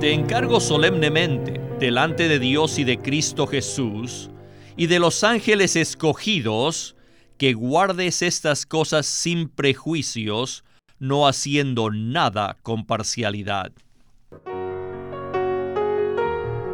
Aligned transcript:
Te 0.00 0.14
encargo 0.14 0.60
solemnemente, 0.60 1.60
delante 1.78 2.26
de 2.26 2.38
Dios 2.38 2.78
y 2.78 2.84
de 2.84 2.96
Cristo 2.96 3.46
Jesús, 3.46 4.30
y 4.74 4.86
de 4.86 4.98
los 4.98 5.22
ángeles 5.24 5.76
escogidos, 5.76 6.96
que 7.36 7.52
guardes 7.52 8.22
estas 8.22 8.64
cosas 8.64 9.04
sin 9.04 9.50
prejuicios, 9.50 10.64
no 10.98 11.28
haciendo 11.28 11.90
nada 11.90 12.56
con 12.62 12.86
parcialidad. 12.86 13.72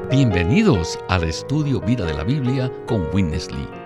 Bienvenidos 0.09 0.97
al 1.09 1.25
estudio 1.25 1.81
Vida 1.81 2.05
de 2.05 2.15
la 2.15 2.23
Biblia 2.23 2.71
con 2.87 3.09
Witness 3.13 3.51
Lee. 3.51 3.86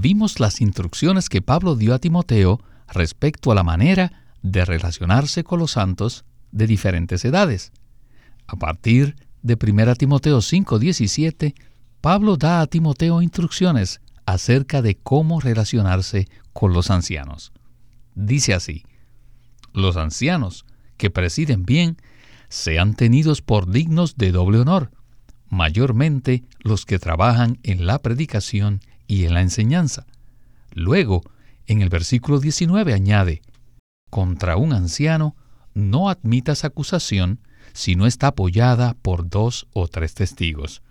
vimos 0.00 0.40
las 0.40 0.60
instrucciones 0.60 1.28
que 1.28 1.42
Pablo 1.42 1.76
dio 1.76 1.94
a 1.94 1.98
Timoteo 1.98 2.60
respecto 2.92 3.52
a 3.52 3.54
la 3.54 3.62
manera 3.62 4.12
de 4.42 4.64
relacionarse 4.64 5.44
con 5.44 5.60
los 5.60 5.72
santos 5.72 6.24
de 6.50 6.66
diferentes 6.66 7.24
edades. 7.24 7.72
A 8.46 8.56
partir 8.56 9.16
de 9.42 9.56
1 9.56 9.94
Timoteo 9.94 10.40
5:17, 10.40 11.54
Pablo 12.00 12.36
da 12.36 12.60
a 12.60 12.66
Timoteo 12.66 13.22
instrucciones 13.22 14.00
acerca 14.26 14.82
de 14.82 14.96
cómo 14.96 15.40
relacionarse 15.40 16.28
con 16.52 16.72
los 16.72 16.90
ancianos. 16.90 17.52
Dice 18.14 18.54
así, 18.54 18.84
los 19.72 19.96
ancianos 19.96 20.66
que 20.96 21.10
presiden 21.10 21.64
bien 21.64 21.96
sean 22.48 22.94
tenidos 22.94 23.42
por 23.42 23.70
dignos 23.70 24.16
de 24.16 24.32
doble 24.32 24.58
honor, 24.58 24.90
mayormente 25.48 26.44
los 26.60 26.84
que 26.84 26.98
trabajan 26.98 27.58
en 27.62 27.86
la 27.86 28.00
predicación 28.00 28.80
y 29.06 29.24
en 29.24 29.34
la 29.34 29.40
enseñanza. 29.40 30.06
Luego, 30.72 31.22
en 31.66 31.82
el 31.82 31.88
versículo 31.88 32.40
19 32.40 32.92
añade, 32.92 33.42
contra 34.10 34.56
un 34.56 34.72
anciano 34.72 35.36
no 35.74 36.08
admitas 36.08 36.64
acusación 36.64 37.40
si 37.72 37.96
no 37.96 38.06
está 38.06 38.28
apoyada 38.28 38.94
por 38.94 39.28
dos 39.28 39.66
o 39.72 39.88
tres 39.88 40.14
testigos. 40.14 40.82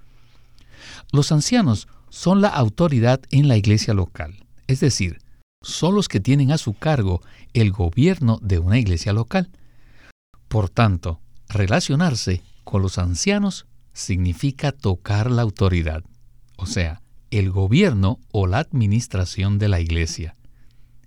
Los 1.12 1.32
ancianos 1.32 1.88
son 2.10 2.42
la 2.42 2.50
autoridad 2.50 3.22
en 3.32 3.48
la 3.48 3.58
iglesia 3.58 3.94
local, 3.94 4.46
es 4.68 4.80
decir, 4.80 5.20
son 5.62 5.96
los 5.96 6.10
que 6.10 6.20
tienen 6.20 6.52
a 6.52 6.58
su 6.58 6.74
cargo 6.74 7.22
el 7.54 7.72
gobierno 7.72 8.40
de 8.42 8.60
una 8.60 8.78
iglesia 8.78 9.14
local. 9.14 9.50
Por 10.50 10.70
tanto, 10.70 11.22
relacionarse 11.48 12.44
con 12.64 12.82
los 12.82 12.98
ancianos 12.98 13.66
significa 13.94 14.72
tocar 14.72 15.32
la 15.32 15.42
autoridad, 15.42 16.04
o 16.58 16.66
sea, 16.66 17.03
el 17.40 17.50
gobierno 17.50 18.20
o 18.32 18.46
la 18.46 18.60
administración 18.60 19.58
de 19.58 19.68
la 19.68 19.80
Iglesia. 19.80 20.36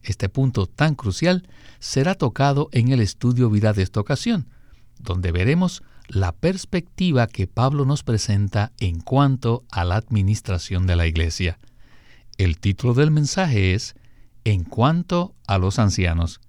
Este 0.03 0.29
punto 0.29 0.67
tan 0.67 0.97
crucial 0.97 1.49
será 1.79 2.17
tocado 2.17 2.69
en 2.73 2.91
el 2.91 3.01
estudio 3.01 3.49
vida 3.49 3.73
de 3.73 3.83
esta 3.83 4.01
ocasión, 4.01 4.49
donde 4.99 5.31
veremos 5.31 5.85
la 6.09 6.33
perspectiva 6.33 7.29
que 7.29 7.47
Pablo 7.47 7.85
nos 7.85 8.03
presenta 8.03 8.73
en 8.81 9.01
cuanto 9.01 9.65
a 9.71 9.85
la 9.85 9.97
administración 9.97 10.89
de 10.89 10.97
la 10.97 11.07
Iglesia. 11.07 11.61
El 12.39 12.59
título 12.59 12.95
del 12.95 13.13
mensaje 13.13 13.75
es 13.75 13.95
En 14.45 14.65
cuanto 14.65 15.37
a 15.47 15.59
los 15.59 15.79
ancianos, 15.79 16.41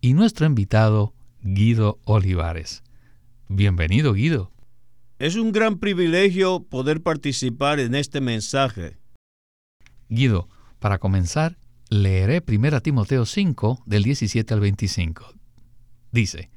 y 0.00 0.14
nuestro 0.14 0.46
invitado 0.46 1.12
Guido 1.42 1.98
Olivares. 2.04 2.82
Bienvenido, 3.48 4.14
Guido. 4.14 4.50
Es 5.18 5.36
un 5.36 5.52
gran 5.52 5.78
privilegio 5.78 6.62
poder 6.62 7.02
participar 7.02 7.80
en 7.80 7.94
este 7.94 8.22
mensaje 8.22 8.99
Guido, 10.10 10.48
para 10.80 10.98
comenzar, 10.98 11.56
leeré 11.88 12.42
1 12.46 12.80
Timoteo 12.80 13.24
5 13.24 13.84
del 13.86 14.02
17 14.02 14.52
al 14.52 14.58
25. 14.58 15.34
Dice, 16.10 16.50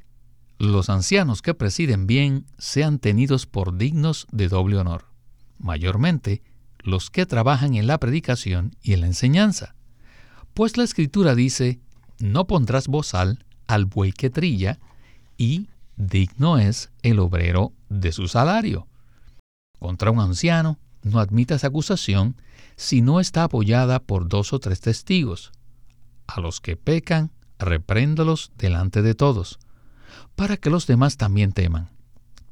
Los 0.57 0.89
ancianos 0.89 1.43
que 1.43 1.53
presiden 1.53 2.07
bien 2.07 2.47
sean 2.57 2.97
tenidos 2.97 3.45
por 3.45 3.77
dignos 3.77 4.25
de 4.31 4.47
doble 4.47 4.77
honor, 4.77 5.05
mayormente 5.59 6.41
los 6.79 7.11
que 7.11 7.27
trabajan 7.27 7.75
en 7.75 7.85
la 7.85 7.99
predicación 7.99 8.75
y 8.81 8.93
en 8.93 9.01
la 9.01 9.07
enseñanza. 9.07 9.75
Pues 10.55 10.75
la 10.75 10.83
escritura 10.83 11.35
dice, 11.35 11.79
no 12.19 12.47
pondrás 12.47 12.87
bozal 12.87 13.45
al 13.67 13.85
buey 13.85 14.13
que 14.13 14.31
trilla, 14.31 14.79
y 15.37 15.69
digno 15.95 16.57
es 16.57 16.89
el 17.03 17.19
obrero 17.19 17.71
de 17.89 18.11
su 18.13 18.27
salario. 18.27 18.87
Contra 19.77 20.09
un 20.09 20.19
anciano 20.19 20.79
no 21.03 21.19
admitas 21.19 21.63
acusación, 21.63 22.35
si 22.75 23.01
no 23.01 23.19
está 23.19 23.43
apoyada 23.43 23.99
por 23.99 24.27
dos 24.27 24.53
o 24.53 24.59
tres 24.59 24.81
testigos. 24.81 25.51
A 26.27 26.41
los 26.41 26.61
que 26.61 26.75
pecan, 26.75 27.31
repréndolos 27.59 28.51
delante 28.57 29.01
de 29.01 29.13
todos, 29.13 29.59
para 30.35 30.57
que 30.57 30.69
los 30.69 30.87
demás 30.87 31.17
también 31.17 31.51
teman. 31.51 31.89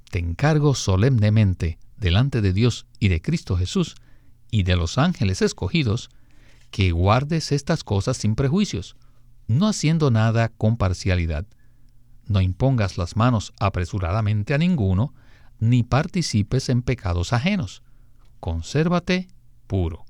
Te 0.09 0.19
encargo 0.19 0.75
solemnemente 0.75 1.79
delante 1.97 2.41
de 2.41 2.53
Dios 2.53 2.85
y 3.00 3.07
de 3.07 3.22
Cristo 3.22 3.57
Jesús 3.57 3.95
y 4.51 4.63
de 4.63 4.75
los 4.75 4.97
ángeles 4.97 5.41
escogidos, 5.41 6.09
que 6.69 6.91
guardes 6.91 7.51
estas 7.51 7.83
cosas 7.83 8.18
sin 8.18 8.35
prejuicios, 8.35 8.95
no 9.47 9.68
haciendo 9.68 10.12
nada 10.12 10.50
con 10.50 10.78
parcialidad. 10.78 11.45
No 12.25 12.41
impongas 12.41 12.97
las 12.97 13.16
manos 13.16 13.53
apresuradamente 13.59 14.53
a 14.53 14.57
ninguno, 14.57 15.13
ni 15.59 15.83
participes 15.83 16.69
en 16.69 16.81
pecados 16.81 17.33
ajenos. 17.33 17.83
Consérvate 18.41 19.29
puro. 19.68 20.03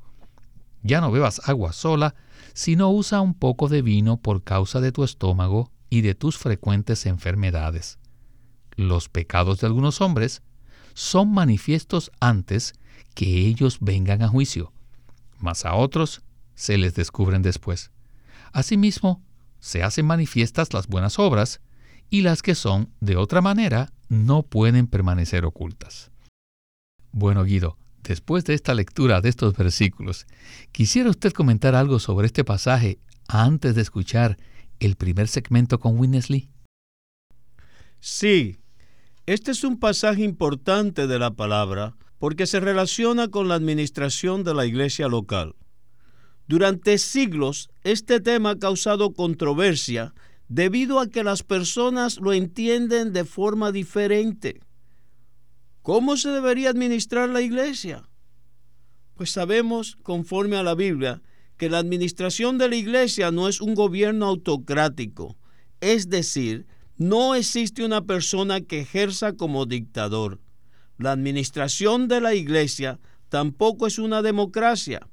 Ya 0.82 1.02
no 1.02 1.12
bebas 1.12 1.42
agua 1.48 1.74
sola, 1.74 2.16
sino 2.54 2.90
usa 2.90 3.22
un 3.22 3.36
poco 3.36 3.68
de 3.68 3.82
vino 3.82 4.18
por 4.18 4.42
causa 4.44 4.80
de 4.82 4.92
tu 4.92 5.04
estómago 5.04 5.70
y 5.90 6.02
de 6.02 6.16
tus 6.16 6.38
frecuentes 6.38 7.06
enfermedades. 7.06 8.00
Los 8.78 9.10
pecados 9.10 9.60
de 9.60 9.68
algunos 9.68 10.00
hombres 10.00 10.42
son 10.94 11.32
manifiestos 11.32 12.10
antes 12.22 12.74
que 13.14 13.46
ellos 13.46 13.80
vengan 13.82 14.22
a 14.24 14.30
juicio, 14.30 14.72
mas 15.38 15.66
a 15.66 15.76
otros 15.76 16.22
se 16.56 16.78
les 16.78 16.96
descubren 16.96 17.42
después. 17.42 17.92
Asimismo, 18.54 19.22
se 19.60 19.84
hacen 19.84 20.06
manifiestas 20.06 20.74
las 20.74 20.88
buenas 20.88 21.20
obras, 21.20 21.60
y 22.10 22.22
las 22.22 22.42
que 22.42 22.56
son 22.56 22.94
de 23.02 23.18
otra 23.18 23.42
manera 23.42 23.92
no 24.10 24.44
pueden 24.44 24.88
permanecer 24.88 25.46
ocultas. 25.46 26.12
Bueno, 27.12 27.44
Guido, 27.44 27.78
Después 28.04 28.44
de 28.46 28.54
esta 28.54 28.74
lectura 28.74 29.22
de 29.22 29.30
estos 29.30 29.56
versículos, 29.56 30.26
¿quisiera 30.72 31.10
usted 31.10 31.32
comentar 31.32 31.76
algo 31.76 32.00
sobre 32.00 32.26
este 32.26 32.44
pasaje 32.44 33.00
antes 33.28 33.76
de 33.76 33.82
escuchar 33.82 34.38
el 34.80 34.96
primer 34.96 35.28
segmento 35.28 35.80
con 35.80 36.00
Winnesley? 36.00 36.50
Sí, 38.00 38.58
este 39.28 39.52
es 39.52 39.64
un 39.64 39.80
pasaje 39.80 40.24
importante 40.24 41.06
de 41.06 41.20
la 41.20 41.32
palabra 41.32 41.96
porque 42.18 42.48
se 42.48 42.60
relaciona 42.60 43.28
con 43.28 43.48
la 43.48 43.56
administración 43.56 44.44
de 44.44 44.56
la 44.56 44.66
iglesia 44.66 45.08
local. 45.08 45.56
Durante 46.48 46.98
siglos, 46.98 47.70
este 47.84 48.20
tema 48.20 48.52
ha 48.52 48.60
causado 48.60 49.14
controversia 49.14 50.14
debido 50.50 51.00
a 51.00 51.08
que 51.08 51.24
las 51.24 51.44
personas 51.44 52.20
lo 52.20 52.34
entienden 52.34 53.14
de 53.14 53.24
forma 53.24 53.72
diferente. 53.72 54.60
¿Cómo 55.82 56.16
se 56.16 56.30
debería 56.30 56.70
administrar 56.70 57.30
la 57.30 57.42
iglesia? 57.42 58.08
Pues 59.16 59.32
sabemos, 59.32 59.98
conforme 60.04 60.56
a 60.56 60.64
la 60.64 60.76
Biblia, 60.76 61.22
que 61.58 61.70
la 61.70 61.80
administración 61.80 62.60
de 62.60 62.70
la 62.70 62.76
iglesia 62.76 63.32
no 63.32 63.48
es 63.48 63.62
un 63.62 63.74
gobierno 63.74 64.28
autocrático, 64.28 65.38
es 65.80 66.10
decir, 66.10 66.68
no 66.98 67.34
existe 67.34 67.84
una 67.84 68.04
persona 68.04 68.62
que 68.62 68.82
ejerza 68.82 69.34
como 69.34 69.66
dictador. 69.66 70.40
La 70.98 71.14
administración 71.14 72.08
de 72.08 72.22
la 72.22 72.36
iglesia 72.36 73.00
tampoco 73.30 73.88
es 73.88 73.98
una 73.98 74.22
democracia, 74.22 75.08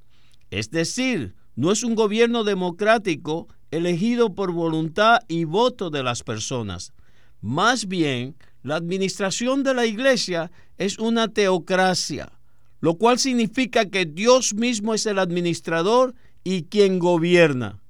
es 0.50 0.70
decir, 0.70 1.34
no 1.56 1.72
es 1.72 1.82
un 1.82 1.94
gobierno 1.94 2.44
democrático 2.44 3.48
elegido 3.70 4.34
por 4.34 4.52
voluntad 4.52 5.20
y 5.28 5.44
voto 5.44 5.88
de 5.88 6.02
las 6.02 6.22
personas. 6.22 6.92
Más 7.40 7.88
bien, 7.88 8.36
la 8.62 8.76
administración 8.76 9.62
de 9.62 9.74
la 9.74 9.86
iglesia 9.86 10.50
es 10.76 10.98
una 10.98 11.28
teocracia, 11.28 12.32
lo 12.80 12.94
cual 12.94 13.18
significa 13.18 13.86
que 13.86 14.06
Dios 14.06 14.54
mismo 14.54 14.94
es 14.94 15.06
el 15.06 15.18
administrador 15.18 16.14
y 16.44 16.64
quien 16.64 16.98
gobierna. 16.98 17.80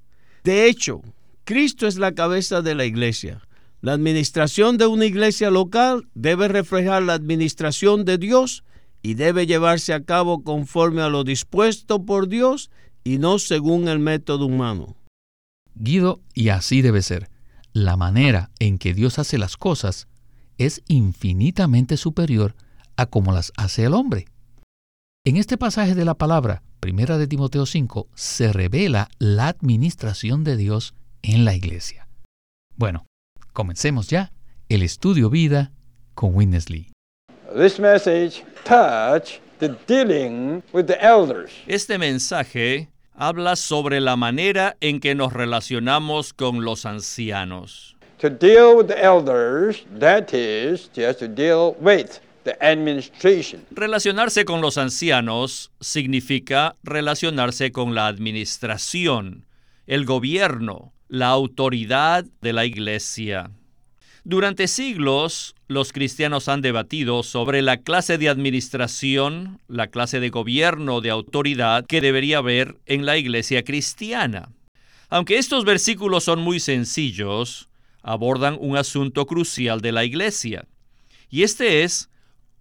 De 0.44 0.66
hecho, 0.66 1.02
Cristo 1.44 1.86
es 1.86 1.98
la 1.98 2.12
cabeza 2.12 2.62
de 2.62 2.74
la 2.74 2.84
iglesia. 2.84 3.42
La 3.80 3.92
administración 3.92 4.76
de 4.76 4.86
una 4.86 5.04
iglesia 5.04 5.50
local 5.50 6.08
debe 6.14 6.48
reflejar 6.48 7.02
la 7.02 7.14
administración 7.14 8.04
de 8.04 8.18
Dios 8.18 8.64
y 9.02 9.14
debe 9.14 9.46
llevarse 9.46 9.92
a 9.94 10.02
cabo 10.02 10.42
conforme 10.42 11.02
a 11.02 11.08
lo 11.08 11.22
dispuesto 11.22 12.04
por 12.04 12.28
Dios 12.28 12.70
y 13.04 13.18
no 13.18 13.38
según 13.38 13.88
el 13.88 14.00
método 14.00 14.46
humano. 14.46 14.96
Guido, 15.74 16.20
y 16.34 16.48
así 16.48 16.82
debe 16.82 17.02
ser. 17.02 17.30
La 17.72 17.96
manera 17.96 18.50
en 18.58 18.78
que 18.78 18.94
Dios 18.94 19.20
hace 19.20 19.38
las 19.38 19.56
cosas 19.56 20.07
es 20.58 20.82
infinitamente 20.88 21.96
superior 21.96 22.54
a 22.96 23.06
como 23.06 23.32
las 23.32 23.52
hace 23.56 23.84
el 23.84 23.94
hombre. 23.94 24.26
En 25.24 25.36
este 25.36 25.56
pasaje 25.56 25.94
de 25.94 26.04
la 26.04 26.14
palabra, 26.14 26.62
primera 26.80 27.18
de 27.18 27.26
Timoteo 27.26 27.66
5, 27.66 28.08
se 28.14 28.52
revela 28.52 29.08
la 29.18 29.48
administración 29.48 30.44
de 30.44 30.56
Dios 30.56 30.94
en 31.22 31.44
la 31.44 31.54
iglesia. 31.54 32.08
Bueno, 32.76 33.06
comencemos 33.52 34.08
ya 34.08 34.32
el 34.68 34.82
estudio 34.82 35.30
vida 35.30 35.72
con 36.14 36.34
Witness 36.34 36.70
Lee. 36.70 36.92
Este 41.66 41.98
mensaje 41.98 42.88
habla 43.14 43.56
sobre 43.56 44.00
la 44.00 44.16
manera 44.16 44.76
en 44.80 45.00
que 45.00 45.14
nos 45.14 45.32
relacionamos 45.32 46.32
con 46.32 46.64
los 46.64 46.86
ancianos. 46.86 47.97
To 48.18 48.28
deal 48.28 48.76
with 48.76 48.88
the 48.88 49.00
elders, 49.00 49.84
that 49.96 50.34
is, 50.34 50.90
just 50.92 51.20
to 51.20 51.28
deal 51.28 51.76
with 51.80 52.18
the 52.42 52.56
administration. 52.60 53.64
Relacionarse 53.70 54.44
con 54.44 54.60
los 54.60 54.76
ancianos 54.76 55.70
significa 55.80 56.74
relacionarse 56.82 57.70
con 57.70 57.94
la 57.94 58.08
administración, 58.08 59.46
el 59.86 60.04
gobierno, 60.04 60.92
la 61.06 61.28
autoridad 61.28 62.24
de 62.40 62.52
la 62.52 62.64
iglesia. 62.64 63.52
Durante 64.24 64.66
siglos, 64.66 65.54
los 65.68 65.92
cristianos 65.92 66.48
han 66.48 66.60
debatido 66.60 67.22
sobre 67.22 67.62
la 67.62 67.76
clase 67.76 68.18
de 68.18 68.28
administración, 68.28 69.60
la 69.68 69.86
clase 69.86 70.18
de 70.18 70.30
gobierno, 70.30 71.00
de 71.00 71.10
autoridad 71.10 71.86
que 71.86 72.00
debería 72.00 72.38
haber 72.38 72.78
en 72.86 73.06
la 73.06 73.16
iglesia 73.16 73.62
cristiana. 73.62 74.48
Aunque 75.08 75.38
estos 75.38 75.64
versículos 75.64 76.24
son 76.24 76.40
muy 76.40 76.58
sencillos, 76.58 77.68
abordan 78.02 78.56
un 78.60 78.76
asunto 78.76 79.26
crucial 79.26 79.80
de 79.80 79.92
la 79.92 80.04
iglesia, 80.04 80.66
y 81.28 81.42
este 81.42 81.82
es 81.82 82.10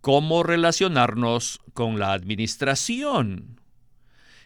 cómo 0.02 0.44
relacionarnos 0.44 1.60
con 1.74 2.00
la 2.00 2.14
administración. 2.14 3.62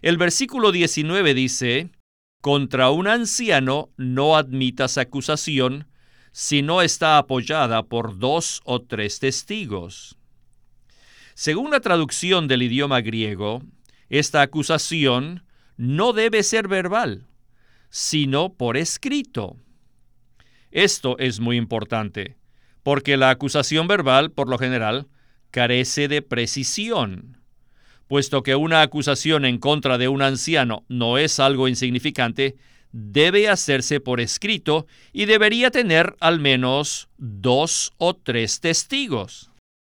El 0.02 0.18
versículo 0.18 0.72
19 0.72 1.34
dice, 1.34 1.92
contra 2.42 2.90
un 2.90 3.08
anciano 3.08 3.90
no 3.98 4.36
admitas 4.36 4.98
acusación, 4.98 5.88
si 6.32 6.62
no 6.62 6.82
está 6.82 7.18
apoyada 7.18 7.84
por 7.84 8.18
dos 8.18 8.62
o 8.64 8.82
tres 8.82 9.20
testigos. 9.20 10.18
Según 11.36 11.72
la 11.72 11.80
traducción 11.80 12.48
del 12.48 12.64
idioma 12.64 13.02
griego, 13.02 13.62
esta 14.10 14.42
acusación 14.42 15.44
no 15.78 16.14
debe 16.14 16.44
ser 16.44 16.68
verbal, 16.68 17.28
sino 17.90 18.54
por 18.54 18.78
escrito. 18.78 19.58
Esto 20.72 21.18
es 21.20 21.42
muy 21.42 21.58
importante, 21.58 22.38
porque 22.82 23.18
la 23.18 23.30
acusación 23.30 23.88
verbal, 23.88 24.32
por 24.32 24.48
lo 24.48 24.58
general, 24.58 25.08
carece 25.52 26.08
de 26.08 26.22
precisión. 26.22 27.38
Puesto 28.08 28.42
que 28.42 28.56
una 28.56 28.82
acusación 28.82 29.46
en 29.46 29.58
contra 29.58 29.98
de 29.98 30.08
un 30.08 30.22
anciano 30.22 30.86
no 30.88 31.18
es 31.18 31.40
algo 31.40 31.68
insignificante, 31.68 32.56
debe 32.94 33.50
hacerse 33.50 34.00
por 34.00 34.20
escrito 34.20 34.88
y 35.14 35.26
debería 35.26 35.72
tener 35.72 36.16
al 36.20 36.40
menos 36.40 37.10
dos 37.18 37.94
o 37.98 38.16
tres 38.16 38.60
testigos. 38.62 39.52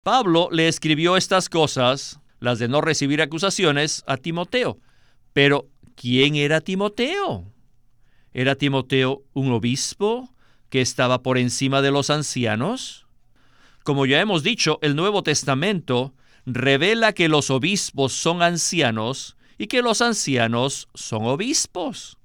Pablo 0.02 0.48
le 0.50 0.68
escribió 0.68 1.16
estas 1.16 1.48
cosas, 1.48 2.20
las 2.40 2.58
de 2.58 2.68
no 2.68 2.80
recibir 2.80 3.22
acusaciones, 3.22 4.02
a 4.06 4.16
Timoteo. 4.16 4.78
Pero, 5.32 5.68
¿quién 5.94 6.34
era 6.34 6.60
Timoteo? 6.60 7.52
¿Era 8.34 8.56
Timoteo 8.56 9.22
un 9.32 9.52
obispo 9.52 10.32
que 10.72 10.80
estaba 10.80 11.22
por 11.22 11.36
encima 11.36 11.82
de 11.82 11.90
los 11.90 12.08
ancianos? 12.08 13.06
Como 13.84 14.06
ya 14.06 14.22
hemos 14.22 14.42
dicho, 14.42 14.78
el 14.80 14.96
Nuevo 14.96 15.22
Testamento 15.22 16.14
revela 16.46 17.12
que 17.12 17.28
los 17.28 17.50
obispos 17.50 18.14
son 18.14 18.40
ancianos 18.40 19.36
y 19.58 19.66
que 19.66 19.82
los 19.82 20.00
ancianos 20.00 20.88
son 20.94 21.26
obispos. 21.26 22.16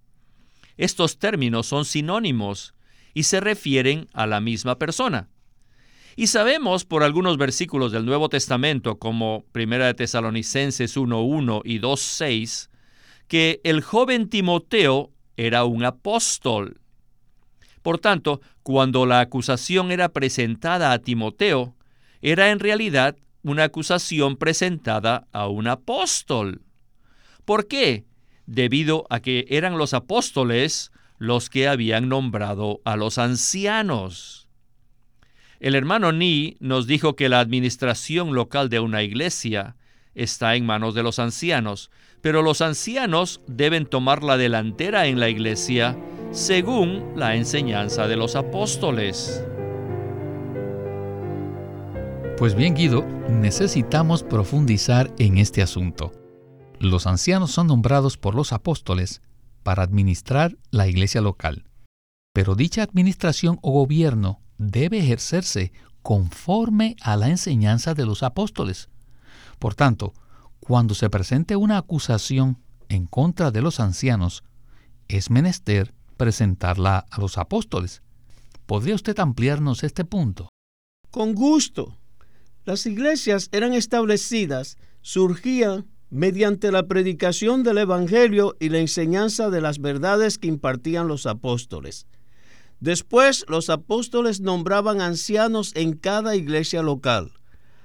Estos 0.77 1.19
términos 1.19 1.67
son 1.67 1.83
sinónimos 1.83 2.73
y 3.13 3.23
se 3.23 3.41
refieren 3.41 4.07
a 4.13 4.25
la 4.27 4.39
misma 4.39 4.79
persona. 4.79 5.27
Y 6.15 6.27
sabemos 6.27 6.85
por 6.85 7.03
algunos 7.03 7.35
versículos 7.35 7.91
del 7.91 8.05
Nuevo 8.05 8.29
Testamento, 8.29 8.97
como 8.97 9.43
1 9.53 9.77
de 9.83 9.93
Tesalonicenses 9.93 10.95
1.1 10.95 11.63
y 11.65 11.79
2.6, 11.79 12.69
que 13.27 13.59
el 13.65 13.81
joven 13.81 14.29
Timoteo 14.29 15.11
era 15.35 15.65
un 15.65 15.83
apóstol. 15.83 16.79
Por 17.87 17.99
tanto, 17.99 18.41
cuando 18.63 19.05
la 19.05 19.21
acusación 19.21 19.93
era 19.93 20.09
presentada 20.09 20.91
a 20.91 20.99
Timoteo, 20.99 21.73
era 22.21 22.51
en 22.51 22.59
realidad 22.59 23.15
una 23.43 23.63
acusación 23.63 24.35
presentada 24.35 25.25
a 25.31 25.47
un 25.47 25.69
apóstol. 25.69 26.63
¿Por 27.45 27.69
qué? 27.69 28.03
debido 28.45 29.07
a 29.09 29.21
que 29.21 29.45
eran 29.47 29.77
los 29.77 29.93
apóstoles 29.93 30.91
los 31.17 31.49
que 31.49 31.69
habían 31.69 32.09
nombrado 32.09 32.81
a 32.83 32.97
los 32.97 33.17
ancianos. 33.17 34.49
El 35.61 35.73
hermano 35.73 36.11
Ni 36.11 36.57
nos 36.59 36.87
dijo 36.87 37.15
que 37.15 37.29
la 37.29 37.39
administración 37.39 38.35
local 38.35 38.67
de 38.67 38.81
una 38.81 39.01
iglesia 39.01 39.77
está 40.13 40.57
en 40.57 40.65
manos 40.65 40.93
de 40.93 41.03
los 41.03 41.19
ancianos, 41.19 41.89
pero 42.19 42.41
los 42.41 42.59
ancianos 42.59 43.39
deben 43.47 43.85
tomar 43.85 44.23
la 44.23 44.35
delantera 44.35 45.07
en 45.07 45.21
la 45.21 45.29
iglesia 45.29 45.97
según 46.31 47.13
la 47.15 47.35
enseñanza 47.35 48.07
de 48.07 48.15
los 48.15 48.35
apóstoles. 48.35 49.43
Pues 52.37 52.53
bien, 52.53 52.75
Guido, 52.75 53.03
necesitamos 53.29 54.23
profundizar 54.23 55.11
en 55.17 55.37
este 55.37 55.61
asunto. 55.61 56.11
Los 56.79 57.07
ancianos 57.07 57.51
son 57.51 57.67
nombrados 57.67 58.17
por 58.17 58.35
los 58.35 58.53
apóstoles 58.53 59.21
para 59.63 59.83
administrar 59.83 60.55
la 60.69 60.87
iglesia 60.87 61.21
local, 61.21 61.65
pero 62.33 62.55
dicha 62.55 62.83
administración 62.83 63.57
o 63.63 63.71
gobierno 63.71 64.39
debe 64.59 64.99
ejercerse 64.99 65.71
conforme 66.03 66.95
a 67.01 67.17
la 67.17 67.29
enseñanza 67.29 67.95
de 67.95 68.05
los 68.05 68.21
apóstoles. 68.21 68.89
Por 69.57 69.73
tanto, 69.73 70.13
cuando 70.59 70.93
se 70.93 71.09
presente 71.09 71.55
una 71.55 71.77
acusación 71.77 72.59
en 72.89 73.07
contra 73.07 73.49
de 73.49 73.61
los 73.61 73.79
ancianos, 73.79 74.43
es 75.07 75.31
menester 75.31 75.95
presentarla 76.17 77.05
a 77.09 77.21
los 77.21 77.37
apóstoles. 77.37 78.01
¿Podría 78.65 78.95
usted 78.95 79.17
ampliarnos 79.19 79.83
este 79.83 80.03
punto? 80.03 80.49
Con 81.11 81.33
gusto. 81.33 81.97
Las 82.65 82.85
iglesias 82.85 83.47
eran 83.53 83.73
establecidas, 83.73 84.77
surgían 85.01 85.85
mediante 86.09 86.71
la 86.71 86.87
predicación 86.87 87.63
del 87.63 87.77
Evangelio 87.79 88.55
y 88.59 88.69
la 88.69 88.79
enseñanza 88.79 89.49
de 89.49 89.61
las 89.61 89.79
verdades 89.79 90.37
que 90.37 90.47
impartían 90.47 91.07
los 91.07 91.25
apóstoles. 91.25 92.07
Después 92.79 93.45
los 93.47 93.69
apóstoles 93.69 94.39
nombraban 94.41 95.01
ancianos 95.01 95.71
en 95.75 95.93
cada 95.93 96.35
iglesia 96.35 96.81
local, 96.81 97.31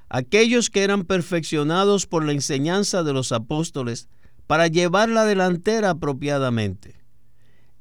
aquellos 0.08 0.68
que 0.68 0.82
eran 0.82 1.04
perfeccionados 1.04 2.06
por 2.06 2.24
la 2.24 2.32
enseñanza 2.32 3.02
de 3.02 3.12
los 3.12 3.32
apóstoles 3.32 4.08
para 4.46 4.66
llevar 4.66 5.08
la 5.08 5.24
delantera 5.24 5.90
apropiadamente. 5.90 7.01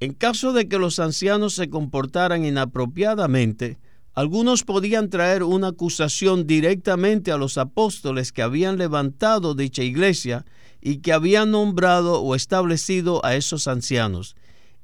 En 0.02 0.16
caso 0.16 0.52
de 0.52 0.68
que 0.68 0.80
los 0.80 0.98
ancianos 0.98 1.54
se 1.54 1.70
comportaran 1.70 2.44
inapropiadamente, 2.44 3.78
algunos 4.16 4.64
podían 4.64 5.12
traer 5.12 5.44
una 5.44 5.68
acusación 5.68 6.48
directamente 6.48 7.32
a 7.32 7.38
los 7.38 7.60
apóstoles 7.60 8.32
que 8.32 8.42
habían 8.42 8.80
levantado 8.80 9.54
dicha 9.54 9.84
iglesia 9.84 10.44
y 10.82 10.98
que 10.98 11.14
habían 11.14 11.52
nombrado 11.52 12.20
o 12.20 12.34
establecido 12.34 13.24
a 13.24 13.36
esos 13.36 13.68
ancianos. 13.68 14.36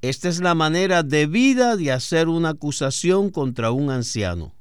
Esta 0.03 0.29
es 0.29 0.39
la 0.39 0.53
manera 0.53 1.01
debida 1.01 1.77
de 1.77 1.91
hacer 1.91 2.27
una 2.27 2.49
acusación 2.49 3.31
contra 3.31 3.71
un 3.71 3.89
anciano. 3.89 4.53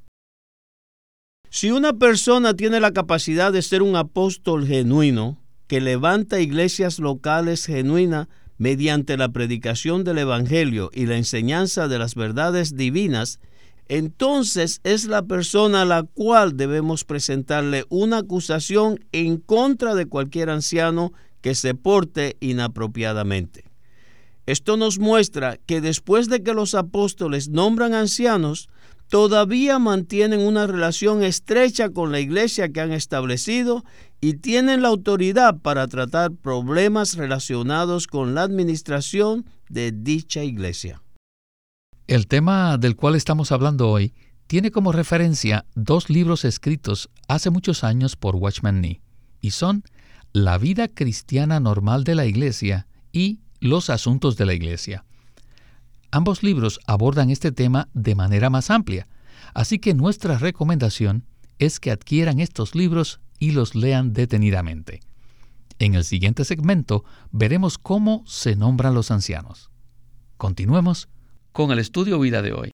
Si 1.51 1.69
una 1.69 1.93
persona 1.93 2.55
tiene 2.55 2.79
la 2.79 2.93
capacidad 2.93 3.53
de 3.53 3.61
ser 3.61 3.83
un 3.83 3.95
apóstol 3.95 4.65
genuino, 4.65 5.37
que 5.67 5.81
levanta 5.81 6.39
iglesias 6.39 6.97
locales 6.97 7.67
genuinas 7.67 8.27
mediante 8.57 9.17
la 9.17 9.29
predicación 9.29 10.03
del 10.03 10.19
Evangelio 10.19 10.89
y 10.93 11.05
la 11.05 11.17
enseñanza 11.17 11.87
de 11.87 11.99
las 11.99 12.15
verdades 12.15 12.75
divinas, 12.75 13.39
entonces 13.87 14.81
es 14.83 15.05
la 15.05 15.23
persona 15.23 15.83
a 15.83 15.85
la 15.85 16.03
cual 16.03 16.57
debemos 16.57 17.05
presentarle 17.05 17.85
una 17.89 18.17
acusación 18.17 18.99
en 19.11 19.37
contra 19.37 19.95
de 19.95 20.07
cualquier 20.07 20.49
anciano 20.49 21.13
que 21.41 21.55
se 21.55 21.73
porte 21.73 22.35
inapropiadamente. 22.39 23.65
Esto 24.45 24.77
nos 24.77 24.97
muestra 24.97 25.57
que 25.65 25.81
después 25.81 26.29
de 26.29 26.41
que 26.41 26.53
los 26.53 26.73
apóstoles 26.73 27.49
nombran 27.49 27.93
ancianos, 27.93 28.69
todavía 29.09 29.79
mantienen 29.79 30.39
una 30.39 30.67
relación 30.67 31.23
estrecha 31.23 31.89
con 31.89 32.11
la 32.11 32.19
iglesia 32.19 32.69
que 32.69 32.81
han 32.81 32.91
establecido 32.91 33.83
y 34.19 34.35
tienen 34.35 34.81
la 34.81 34.87
autoridad 34.87 35.59
para 35.59 35.87
tratar 35.87 36.31
problemas 36.31 37.15
relacionados 37.15 38.07
con 38.07 38.33
la 38.33 38.43
administración 38.43 39.45
de 39.69 39.91
dicha 39.91 40.43
iglesia. 40.43 41.01
El 42.07 42.27
tema 42.27 42.77
del 42.77 42.95
cual 42.95 43.15
estamos 43.15 43.51
hablando 43.51 43.89
hoy 43.89 44.13
tiene 44.47 44.71
como 44.71 44.93
referencia 44.93 45.65
dos 45.75 46.09
libros 46.09 46.45
escritos 46.45 47.09
hace 47.27 47.49
muchos 47.49 47.83
años 47.83 48.15
por 48.15 48.37
Watchman 48.37 48.81
Nee, 48.81 49.01
y 49.41 49.51
son 49.51 49.83
La 50.31 50.57
vida 50.57 50.87
cristiana 50.87 51.59
normal 51.59 52.03
de 52.05 52.15
la 52.15 52.25
Iglesia 52.25 52.87
y 53.11 53.39
Los 53.59 53.89
asuntos 53.89 54.37
de 54.37 54.45
la 54.45 54.53
Iglesia. 54.53 55.03
Ambos 56.11 56.43
libros 56.43 56.79
abordan 56.87 57.29
este 57.29 57.51
tema 57.51 57.89
de 57.93 58.15
manera 58.15 58.49
más 58.49 58.71
amplia, 58.71 59.07
así 59.53 59.79
que 59.79 59.93
nuestra 59.93 60.37
recomendación 60.37 61.25
es 61.59 61.79
que 61.79 61.91
adquieran 61.91 62.39
estos 62.39 62.75
libros 62.75 63.19
y 63.39 63.51
los 63.51 63.75
lean 63.75 64.13
detenidamente. 64.13 65.01
En 65.79 65.93
el 65.93 66.03
siguiente 66.03 66.43
segmento 66.45 67.03
veremos 67.31 67.77
cómo 67.77 68.23
se 68.25 68.55
nombran 68.55 68.93
los 68.93 69.11
ancianos. 69.11 69.69
Continuemos 70.37 71.09
con 71.51 71.71
el 71.71 71.79
estudio 71.79 72.19
vida 72.19 72.41
de 72.41 72.53
hoy. 72.53 72.71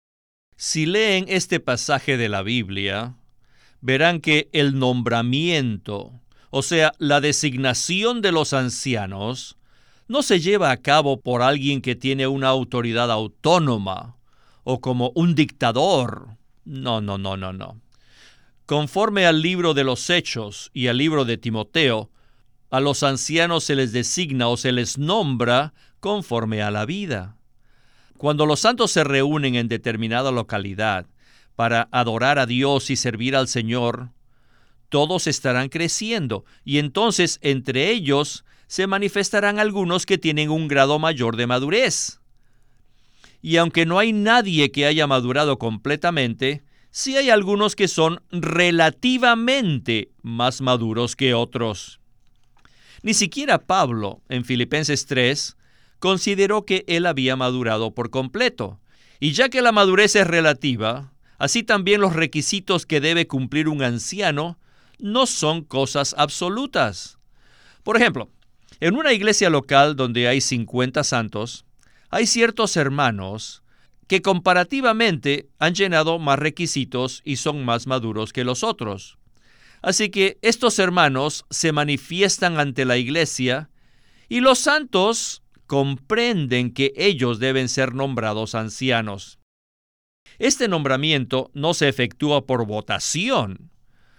Si 0.58 0.86
leen 0.86 1.26
este 1.28 1.60
pasaje 1.60 2.18
de 2.18 2.28
la 2.28 2.42
Biblia, 2.42 3.16
verán 3.82 4.20
que 4.20 4.50
el 4.52 4.78
nombramiento, 4.78 6.12
o 6.50 6.62
sea, 6.62 6.94
la 6.98 7.22
designación 7.22 8.22
de 8.22 8.34
los 8.34 8.54
ancianos, 8.54 9.58
no 10.10 10.22
se 10.22 10.40
lleva 10.40 10.72
a 10.72 10.78
cabo 10.78 11.22
por 11.22 11.42
alguien 11.42 11.82
que 11.82 11.96
tiene 11.96 12.28
una 12.28 12.50
autoridad 12.50 13.12
autónoma 13.12 14.18
o 14.64 14.82
como 14.82 15.12
un 15.16 15.36
dictador. 15.36 16.38
No, 16.66 17.00
no, 17.00 17.18
no, 17.18 17.38
no, 17.38 17.54
no. 17.54 17.80
Conforme 18.70 19.26
al 19.26 19.42
libro 19.42 19.74
de 19.74 19.84
los 19.84 20.12
Hechos 20.12 20.70
y 20.76 20.90
al 20.90 21.00
libro 21.00 21.26
de 21.26 21.38
Timoteo, 21.38 22.12
a 22.70 22.80
los 22.80 23.02
ancianos 23.02 23.64
se 23.64 23.76
les 23.76 23.92
designa 23.94 24.48
o 24.48 24.58
se 24.58 24.72
les 24.72 25.00
nombra 25.00 25.74
conforme 26.00 26.62
a 26.62 26.70
la 26.70 26.86
vida. 26.86 27.36
Cuando 28.18 28.46
los 28.46 28.60
santos 28.60 28.92
se 28.92 29.04
reúnen 29.04 29.56
en 29.56 29.70
determinada 29.70 30.32
localidad 30.32 31.08
para 31.56 31.90
adorar 31.92 32.38
a 32.38 32.46
Dios 32.46 32.92
y 32.92 32.96
servir 32.96 33.36
al 33.36 33.48
Señor, 33.48 34.12
todos 34.90 35.26
estarán 35.26 35.70
creciendo 35.70 36.46
y 36.64 36.78
entonces 36.78 37.40
entre 37.42 37.90
ellos 37.90 38.46
se 38.68 38.86
manifestarán 38.86 39.58
algunos 39.58 40.06
que 40.06 40.20
tienen 40.20 40.52
un 40.52 40.68
grado 40.68 41.00
mayor 41.00 41.38
de 41.38 41.48
madurez. 41.48 42.20
Y 43.42 43.58
aunque 43.58 43.88
no 43.88 43.98
hay 43.98 44.14
nadie 44.14 44.72
que 44.72 44.86
haya 44.86 45.08
madurado 45.08 45.58
completamente, 45.58 46.62
sí 46.92 47.18
hay 47.18 47.30
algunos 47.30 47.76
que 47.76 47.88
son 47.88 48.22
relativamente 48.32 50.10
más 50.22 50.62
maduros 50.62 51.16
que 51.16 51.34
otros. 51.34 52.00
Ni 53.02 53.14
siquiera 53.14 53.60
Pablo, 53.60 54.22
en 54.30 54.44
Filipenses 54.44 55.06
3, 55.06 55.56
consideró 56.00 56.66
que 56.66 56.84
él 56.88 57.06
había 57.06 57.36
madurado 57.36 57.94
por 57.94 58.10
completo. 58.10 58.80
Y 59.20 59.32
ya 59.32 59.50
que 59.50 59.62
la 59.62 59.72
madurez 59.72 60.16
es 60.16 60.28
relativa, 60.28 61.14
así 61.38 61.64
también 61.64 62.02
los 62.02 62.16
requisitos 62.16 62.86
que 62.86 63.02
debe 63.02 63.28
cumplir 63.28 63.68
un 63.68 63.84
anciano 63.84 64.58
no 64.98 65.26
son 65.26 65.64
cosas 65.64 66.16
absolutas. 66.18 67.18
Por 67.84 67.98
ejemplo, 67.98 68.30
en 68.82 68.96
una 68.96 69.14
iglesia 69.14 69.50
local 69.50 69.96
donde 69.96 70.28
hay 70.28 70.42
50 70.42 71.04
santos, 71.04 71.66
hay 72.10 72.28
ciertos 72.28 72.76
hermanos 72.78 73.64
que 74.10 74.24
comparativamente 74.24 75.50
han 75.60 75.76
llenado 75.76 76.18
más 76.18 76.40
requisitos 76.40 77.22
y 77.24 77.36
son 77.36 77.64
más 77.64 77.86
maduros 77.86 78.34
que 78.34 78.44
los 78.44 78.64
otros. 78.64 79.20
Así 79.84 80.10
que 80.10 80.40
estos 80.42 80.80
hermanos 80.80 81.46
se 81.52 81.72
manifiestan 81.72 82.60
ante 82.60 82.86
la 82.86 82.98
iglesia 82.98 83.70
y 84.28 84.40
los 84.40 84.58
santos 84.58 85.44
comprenden 85.68 86.74
que 86.74 86.92
ellos 86.96 87.38
deben 87.38 87.70
ser 87.70 87.94
nombrados 87.94 88.56
ancianos. 88.56 89.38
Este 90.40 90.68
nombramiento 90.68 91.52
no 91.54 91.76
se 91.76 91.88
efectúa 91.88 92.48
por 92.48 92.66
votación, 92.66 93.70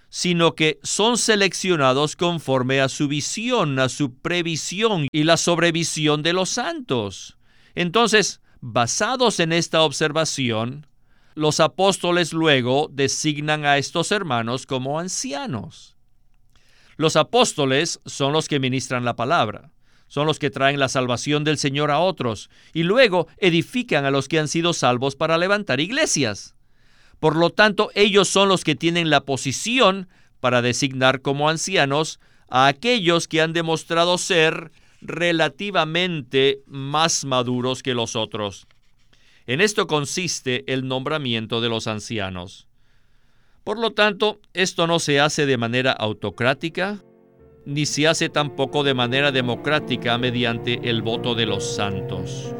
sino 0.09 0.54
que 0.54 0.78
son 0.85 1.18
seleccionados 1.18 2.14
conforme 2.14 2.80
a 2.80 2.88
su 2.88 3.09
visión, 3.09 3.80
a 3.80 3.88
su 3.88 4.14
previsión 4.14 5.09
y 5.11 5.25
la 5.25 5.37
sobrevisión 5.37 6.23
de 6.23 6.32
los 6.32 6.49
santos. 6.49 7.38
Entonces, 7.75 8.40
Basados 8.62 9.40
en 9.40 9.54
esta 9.54 9.82
observación, 9.82 10.86
los 11.34 11.60
apóstoles 11.60 12.34
luego 12.34 12.90
designan 12.92 13.64
a 13.64 13.78
estos 13.78 14.12
hermanos 14.12 14.66
como 14.66 14.98
ancianos. 14.98 15.96
Los 16.98 17.16
apóstoles 17.16 18.00
son 18.04 18.34
los 18.34 18.48
que 18.48 18.60
ministran 18.60 19.06
la 19.06 19.16
palabra, 19.16 19.72
son 20.08 20.26
los 20.26 20.38
que 20.38 20.50
traen 20.50 20.78
la 20.78 20.90
salvación 20.90 21.42
del 21.42 21.56
Señor 21.56 21.90
a 21.90 22.00
otros 22.00 22.50
y 22.74 22.82
luego 22.82 23.28
edifican 23.38 24.04
a 24.04 24.10
los 24.10 24.28
que 24.28 24.38
han 24.38 24.48
sido 24.48 24.74
salvos 24.74 25.16
para 25.16 25.38
levantar 25.38 25.80
iglesias. 25.80 26.54
Por 27.18 27.36
lo 27.36 27.48
tanto, 27.48 27.90
ellos 27.94 28.28
son 28.28 28.50
los 28.50 28.62
que 28.62 28.74
tienen 28.74 29.08
la 29.08 29.24
posición 29.24 30.10
para 30.38 30.60
designar 30.60 31.22
como 31.22 31.48
ancianos 31.48 32.20
a 32.50 32.66
aquellos 32.66 33.26
que 33.26 33.40
han 33.40 33.54
demostrado 33.54 34.18
ser 34.18 34.70
relativamente 35.00 36.62
más 36.66 37.25
maduros 37.25 37.83
que 37.83 37.95
los 37.95 38.16
otros. 38.16 38.66
En 39.47 39.61
esto 39.61 39.87
consiste 39.87 40.71
el 40.73 40.87
nombramiento 40.87 41.61
de 41.61 41.69
los 41.69 41.87
ancianos. 41.87 42.69
Por 43.64 43.78
lo 43.78 43.92
tanto, 43.92 44.40
esto 44.54 44.87
no 44.87 44.99
se 44.99 45.21
hace 45.21 45.47
de 45.47 45.57
manera 45.57 45.92
autocrática, 45.92 47.02
ni 47.66 47.87
se 47.87 48.09
hace 48.09 48.28
tampoco 48.28 48.83
de 48.85 48.95
manera 48.95 49.33
democrática 49.33 50.16
mediante 50.19 50.88
el 50.88 51.02
voto 51.02 51.35
de 51.35 51.47
los 51.47 51.75
santos. 51.75 52.54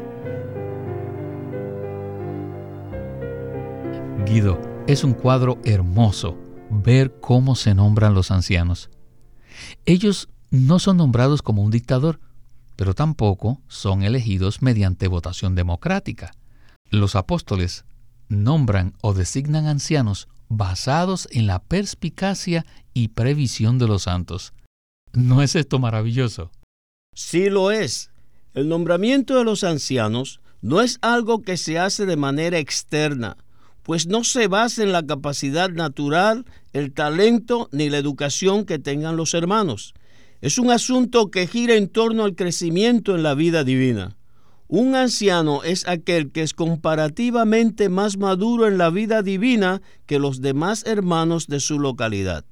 Guido, 4.25 4.61
es 4.87 5.03
un 5.03 5.13
cuadro 5.13 5.59
hermoso 5.65 6.37
ver 6.69 7.19
cómo 7.19 7.55
se 7.55 7.73
nombran 7.73 8.13
los 8.13 8.31
ancianos. 8.31 8.89
Ellos 9.85 10.29
no 10.51 10.79
son 10.79 10.97
nombrados 10.97 11.41
como 11.41 11.63
un 11.63 11.71
dictador, 11.71 12.19
pero 12.75 12.93
tampoco 12.93 13.61
son 13.67 14.03
elegidos 14.03 14.61
mediante 14.61 15.07
votación 15.07 15.55
democrática. 15.55 16.33
Los 16.89 17.15
apóstoles 17.15 17.85
nombran 18.29 18.93
o 19.01 19.13
designan 19.13 19.67
ancianos 19.67 20.27
basados 20.49 21.27
en 21.31 21.47
la 21.47 21.59
perspicacia 21.59 22.65
y 22.93 23.09
previsión 23.09 23.77
de 23.77 23.87
los 23.87 24.03
santos. 24.03 24.53
¿No 25.13 25.41
es 25.41 25.55
esto 25.55 25.79
maravilloso? 25.79 26.51
Sí 27.15 27.49
lo 27.49 27.71
es. 27.71 28.11
El 28.53 28.67
nombramiento 28.67 29.37
de 29.37 29.43
los 29.43 29.63
ancianos 29.63 30.41
no 30.61 30.81
es 30.81 30.97
algo 31.01 31.41
que 31.41 31.57
se 31.57 31.79
hace 31.79 32.05
de 32.05 32.17
manera 32.17 32.59
externa, 32.59 33.37
pues 33.83 34.07
no 34.07 34.23
se 34.23 34.47
basa 34.47 34.83
en 34.83 34.91
la 34.91 35.05
capacidad 35.05 35.69
natural, 35.69 36.45
el 36.73 36.93
talento 36.93 37.67
ni 37.71 37.89
la 37.89 37.97
educación 37.97 38.65
que 38.65 38.79
tengan 38.79 39.15
los 39.15 39.33
hermanos. 39.33 39.93
Es 40.41 40.57
un 40.57 40.71
asunto 40.71 41.29
que 41.29 41.45
gira 41.45 41.75
en 41.75 41.87
torno 41.87 42.23
al 42.23 42.35
crecimiento 42.35 43.15
en 43.15 43.21
la 43.21 43.35
vida 43.35 43.63
divina. 43.63 44.17
Un 44.67 44.95
anciano 44.95 45.63
es 45.63 45.87
aquel 45.87 46.31
que 46.31 46.41
es 46.41 46.53
comparativamente 46.53 47.89
más 47.89 48.17
maduro 48.17 48.67
en 48.67 48.79
la 48.79 48.89
vida 48.89 49.21
divina 49.21 49.83
que 50.07 50.17
los 50.17 50.41
demás 50.41 50.83
hermanos 50.87 51.45
de 51.45 51.59
su 51.59 51.79
localidad. 51.79 52.43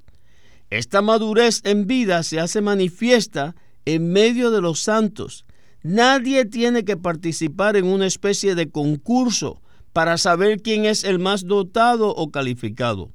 Esta 0.70 1.02
madurez 1.02 1.62
en 1.64 1.88
vida 1.88 2.22
se 2.22 2.40
hace 2.40 2.62
manifiesta 2.62 3.56
en 3.86 4.12
medio 4.12 4.52
de 4.52 4.62
los 4.62 4.82
santos. 4.82 5.46
Nadie 5.82 6.46
tiene 6.46 6.86
que 6.86 6.96
participar 6.96 7.76
en 7.76 7.86
una 7.86 8.06
especie 8.06 8.54
de 8.54 8.70
concurso 8.70 9.64
para 9.94 10.20
saber 10.20 10.62
quién 10.62 10.86
es 10.86 11.04
el 11.04 11.18
más 11.18 11.46
dotado 11.48 12.10
o 12.10 12.30
calificado. 12.30 13.10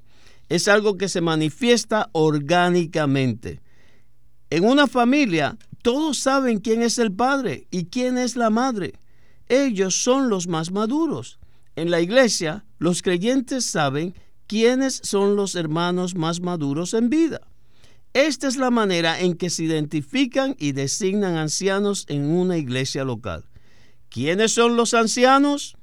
Es 0.49 0.67
algo 0.67 0.97
que 0.97 1.09
se 1.09 1.21
manifiesta 1.21 2.09
orgánicamente. 2.11 3.61
En 4.55 4.65
una 4.65 4.87
familia, 4.87 5.59
todos 5.83 6.19
saben 6.19 6.61
quién 6.61 6.81
es 6.83 7.01
el 7.01 7.11
padre 7.11 7.67
y 7.73 7.87
quién 7.87 8.17
es 8.17 8.37
la 8.37 8.51
madre. 8.51 8.93
Ellos 9.49 10.01
son 10.01 10.29
los 10.29 10.47
más 10.47 10.71
maduros. 10.71 11.41
En 11.75 11.91
la 11.91 12.01
iglesia, 12.01 12.65
los 12.79 13.03
creyentes 13.03 13.65
saben 13.65 14.15
quiénes 14.47 15.01
son 15.03 15.35
los 15.35 15.57
hermanos 15.57 16.15
más 16.15 16.39
maduros 16.39 16.95
en 16.95 17.11
vida. 17.11 17.41
Esta 18.13 18.47
es 18.47 18.57
la 18.57 18.71
manera 18.71 19.21
en 19.21 19.35
que 19.35 19.51
se 19.51 19.65
identifican 19.65 20.55
y 20.57 20.71
designan 20.71 21.35
ancianos 21.35 22.07
en 22.09 22.31
una 22.31 22.57
iglesia 22.57 23.03
local. 23.03 23.47
¿Quiénes 24.09 24.53
son 24.53 24.77
los 24.77 24.95
ancianos? 24.95 25.77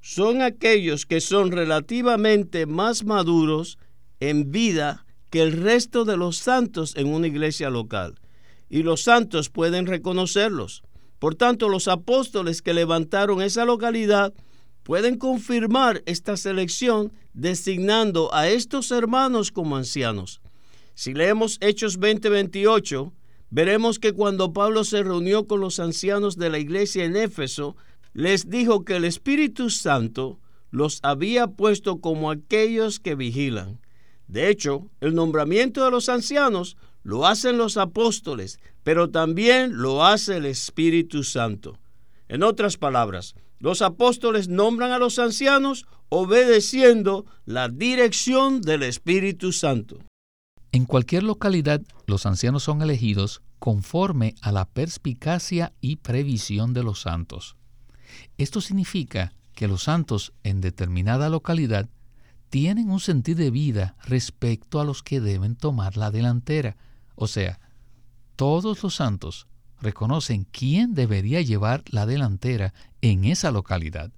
Son 0.00 0.40
aquellos 0.40 1.04
que 1.04 1.20
son 1.20 1.50
relativamente 1.50 2.66
más 2.66 3.02
maduros 3.04 3.76
en 4.20 4.52
vida 4.52 5.03
que 5.34 5.42
el 5.42 5.50
resto 5.50 6.04
de 6.04 6.16
los 6.16 6.36
santos 6.36 6.94
en 6.94 7.12
una 7.12 7.26
iglesia 7.26 7.68
local. 7.68 8.14
Y 8.68 8.84
los 8.84 9.02
santos 9.02 9.50
pueden 9.50 9.86
reconocerlos. 9.86 10.84
Por 11.18 11.34
tanto, 11.34 11.68
los 11.68 11.88
apóstoles 11.88 12.62
que 12.62 12.72
levantaron 12.72 13.42
esa 13.42 13.64
localidad 13.64 14.32
pueden 14.84 15.18
confirmar 15.18 16.04
esta 16.06 16.36
selección 16.36 17.12
designando 17.32 18.32
a 18.32 18.48
estos 18.48 18.92
hermanos 18.92 19.50
como 19.50 19.76
ancianos. 19.76 20.40
Si 20.94 21.14
leemos 21.14 21.58
Hechos 21.60 21.98
20:28, 21.98 23.12
veremos 23.50 23.98
que 23.98 24.12
cuando 24.12 24.52
Pablo 24.52 24.84
se 24.84 25.02
reunió 25.02 25.48
con 25.48 25.58
los 25.58 25.80
ancianos 25.80 26.36
de 26.36 26.48
la 26.48 26.60
iglesia 26.60 27.04
en 27.06 27.16
Éfeso, 27.16 27.74
les 28.12 28.48
dijo 28.48 28.84
que 28.84 28.94
el 28.94 29.04
Espíritu 29.04 29.68
Santo 29.70 30.38
los 30.70 31.00
había 31.02 31.48
puesto 31.48 32.00
como 32.00 32.30
aquellos 32.30 33.00
que 33.00 33.16
vigilan. 33.16 33.80
De 34.26 34.48
hecho, 34.48 34.90
el 35.00 35.14
nombramiento 35.14 35.84
de 35.84 35.90
los 35.90 36.08
ancianos 36.08 36.76
lo 37.02 37.26
hacen 37.26 37.58
los 37.58 37.76
apóstoles, 37.76 38.58
pero 38.82 39.10
también 39.10 39.76
lo 39.76 40.04
hace 40.04 40.38
el 40.38 40.46
Espíritu 40.46 41.22
Santo. 41.22 41.78
En 42.28 42.42
otras 42.42 42.76
palabras, 42.76 43.34
los 43.58 43.82
apóstoles 43.82 44.48
nombran 44.48 44.92
a 44.92 44.98
los 44.98 45.18
ancianos 45.18 45.86
obedeciendo 46.08 47.26
la 47.44 47.68
dirección 47.68 48.60
del 48.60 48.82
Espíritu 48.82 49.52
Santo. 49.52 49.98
En 50.72 50.86
cualquier 50.86 51.22
localidad, 51.22 51.82
los 52.06 52.26
ancianos 52.26 52.64
son 52.64 52.82
elegidos 52.82 53.42
conforme 53.58 54.34
a 54.42 54.52
la 54.52 54.64
perspicacia 54.64 55.72
y 55.80 55.96
previsión 55.96 56.74
de 56.74 56.82
los 56.82 57.00
santos. 57.00 57.56
Esto 58.38 58.60
significa 58.60 59.32
que 59.54 59.68
los 59.68 59.84
santos 59.84 60.32
en 60.42 60.60
determinada 60.60 61.28
localidad 61.28 61.88
tienen 62.54 62.88
un 62.88 63.00
sentido 63.00 63.40
de 63.40 63.50
vida 63.50 63.96
respecto 64.04 64.80
a 64.80 64.84
los 64.84 65.02
que 65.02 65.20
deben 65.20 65.56
tomar 65.56 65.96
la 65.96 66.12
delantera. 66.12 66.76
O 67.16 67.26
sea, 67.26 67.58
todos 68.36 68.80
los 68.84 68.94
santos 68.94 69.48
reconocen 69.80 70.46
quién 70.52 70.94
debería 70.94 71.42
llevar 71.42 71.82
la 71.88 72.06
delantera 72.06 72.72
en 73.00 73.24
esa 73.24 73.50
localidad. 73.50 74.12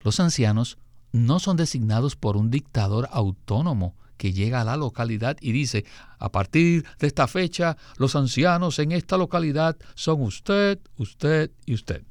Los 0.00 0.20
ancianos 0.20 0.76
no 1.10 1.38
son 1.38 1.56
designados 1.56 2.16
por 2.16 2.36
un 2.36 2.50
dictador 2.50 3.08
autónomo 3.10 3.96
que 4.18 4.34
llega 4.34 4.60
a 4.60 4.64
la 4.64 4.76
localidad 4.76 5.38
y 5.40 5.52
dice, 5.52 5.86
a 6.18 6.30
partir 6.30 6.84
de 6.98 7.06
esta 7.06 7.26
fecha, 7.26 7.78
los 7.96 8.14
ancianos 8.14 8.78
en 8.78 8.92
esta 8.92 9.16
localidad 9.16 9.78
son 9.94 10.20
usted, 10.20 10.80
usted 10.98 11.50
y 11.64 11.72
usted. 11.72 12.02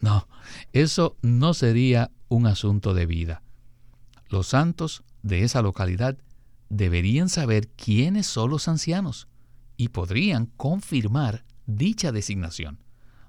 No, 0.00 0.26
eso 0.72 1.16
no 1.22 1.54
sería 1.54 2.10
un 2.26 2.48
asunto 2.48 2.94
de 2.94 3.06
vida. 3.06 3.42
Los 4.28 4.48
santos 4.48 5.02
de 5.22 5.44
esa 5.44 5.62
localidad 5.62 6.18
deberían 6.68 7.28
saber 7.28 7.68
quiénes 7.68 8.26
son 8.26 8.50
los 8.50 8.68
ancianos 8.68 9.28
y 9.76 9.88
podrían 9.88 10.46
confirmar 10.56 11.44
dicha 11.66 12.12
designación. 12.12 12.78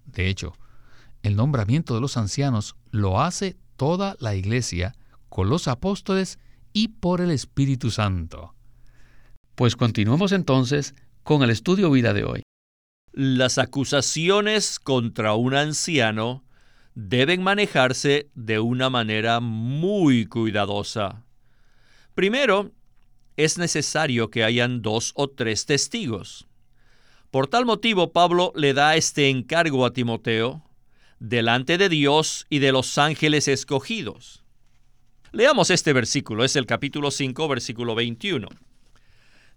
De 0.05 0.27
hecho, 0.27 0.53
el 1.23 1.35
nombramiento 1.35 1.95
de 1.95 2.01
los 2.01 2.17
ancianos 2.17 2.75
lo 2.91 3.21
hace 3.21 3.57
toda 3.75 4.15
la 4.19 4.35
iglesia 4.35 4.95
con 5.29 5.49
los 5.49 5.67
apóstoles 5.67 6.39
y 6.73 6.89
por 6.89 7.21
el 7.21 7.31
Espíritu 7.31 7.91
Santo. 7.91 8.55
Pues 9.55 9.75
continuemos 9.75 10.31
entonces 10.31 10.95
con 11.23 11.43
el 11.43 11.49
estudio 11.49 11.91
vida 11.91 12.13
de 12.13 12.23
hoy. 12.23 12.43
Las 13.11 13.57
acusaciones 13.57 14.79
contra 14.79 15.33
un 15.33 15.55
anciano 15.55 16.43
deben 16.99 17.43
manejarse 17.43 18.31
de 18.33 18.57
una 18.57 18.89
manera 18.89 19.39
muy 19.39 20.25
cuidadosa. 20.25 21.23
Primero, 22.15 22.71
es 23.35 23.59
necesario 23.59 24.31
que 24.31 24.43
hayan 24.43 24.81
dos 24.81 25.11
o 25.13 25.27
tres 25.29 25.67
testigos. 25.67 26.47
Por 27.29 27.45
tal 27.45 27.65
motivo, 27.67 28.13
Pablo 28.13 28.51
le 28.55 28.73
da 28.73 28.95
este 28.95 29.29
encargo 29.29 29.85
a 29.85 29.93
Timoteo 29.93 30.63
delante 31.19 31.77
de 31.77 31.87
Dios 31.87 32.47
y 32.49 32.57
de 32.57 32.71
los 32.71 32.97
ángeles 32.97 33.47
escogidos. 33.47 34.43
Leamos 35.31 35.69
este 35.69 35.93
versículo, 35.93 36.43
es 36.43 36.55
el 36.55 36.65
capítulo 36.65 37.11
5, 37.11 37.47
versículo 37.47 37.93
21. 37.93 38.47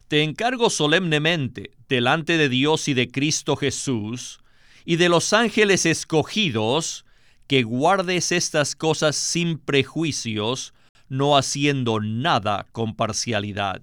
Te 0.09 0.25
encargo 0.25 0.69
solemnemente 0.69 1.71
delante 1.89 2.37
de 2.37 2.51
Dios 2.51 2.87
y 2.87 2.93
de 2.93 3.11
Cristo 3.11 3.57
Jesús 3.57 4.41
y 4.85 4.97
de 4.97 5.09
los 5.09 5.33
ángeles 5.33 5.87
escogidos, 5.87 7.07
que 7.51 7.65
guardes 7.65 8.31
estas 8.31 8.77
cosas 8.77 9.17
sin 9.17 9.59
prejuicios, 9.59 10.73
no 11.09 11.37
haciendo 11.37 11.99
nada 11.99 12.69
con 12.71 12.95
parcialidad. 12.95 13.83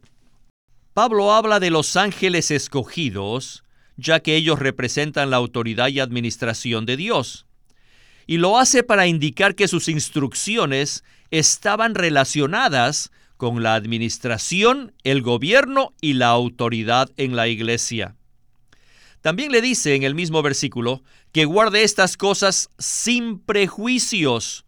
Pablo 0.93 1.33
habla 1.33 1.59
de 1.59 1.69
los 1.69 1.97
ángeles 1.97 2.49
escogidos, 2.49 3.65
ya 3.97 4.21
que 4.21 4.37
ellos 4.37 4.59
representan 4.59 5.31
la 5.31 5.35
autoridad 5.35 5.89
y 5.89 5.99
administración 5.99 6.85
de 6.85 6.95
Dios. 6.95 7.45
Y 8.25 8.37
lo 8.37 8.57
hace 8.57 8.83
para 8.83 9.05
indicar 9.05 9.53
que 9.53 9.67
sus 9.67 9.89
instrucciones 9.89 11.03
estaban 11.29 11.93
relacionadas 11.93 13.11
con 13.35 13.63
la 13.63 13.75
administración, 13.75 14.93
el 15.03 15.21
gobierno 15.21 15.93
y 15.99 16.13
la 16.13 16.29
autoridad 16.29 17.09
en 17.17 17.35
la 17.35 17.49
iglesia. 17.49 18.15
También 19.27 19.51
le 19.51 19.61
dice 19.61 19.93
en 19.93 20.03
el 20.03 20.15
mismo 20.15 20.41
versículo 20.41 21.03
que 21.33 21.43
guarde 21.43 21.83
estas 21.83 22.15
cosas 22.15 22.69
sin 22.79 23.39
prejuicios, 23.39 24.65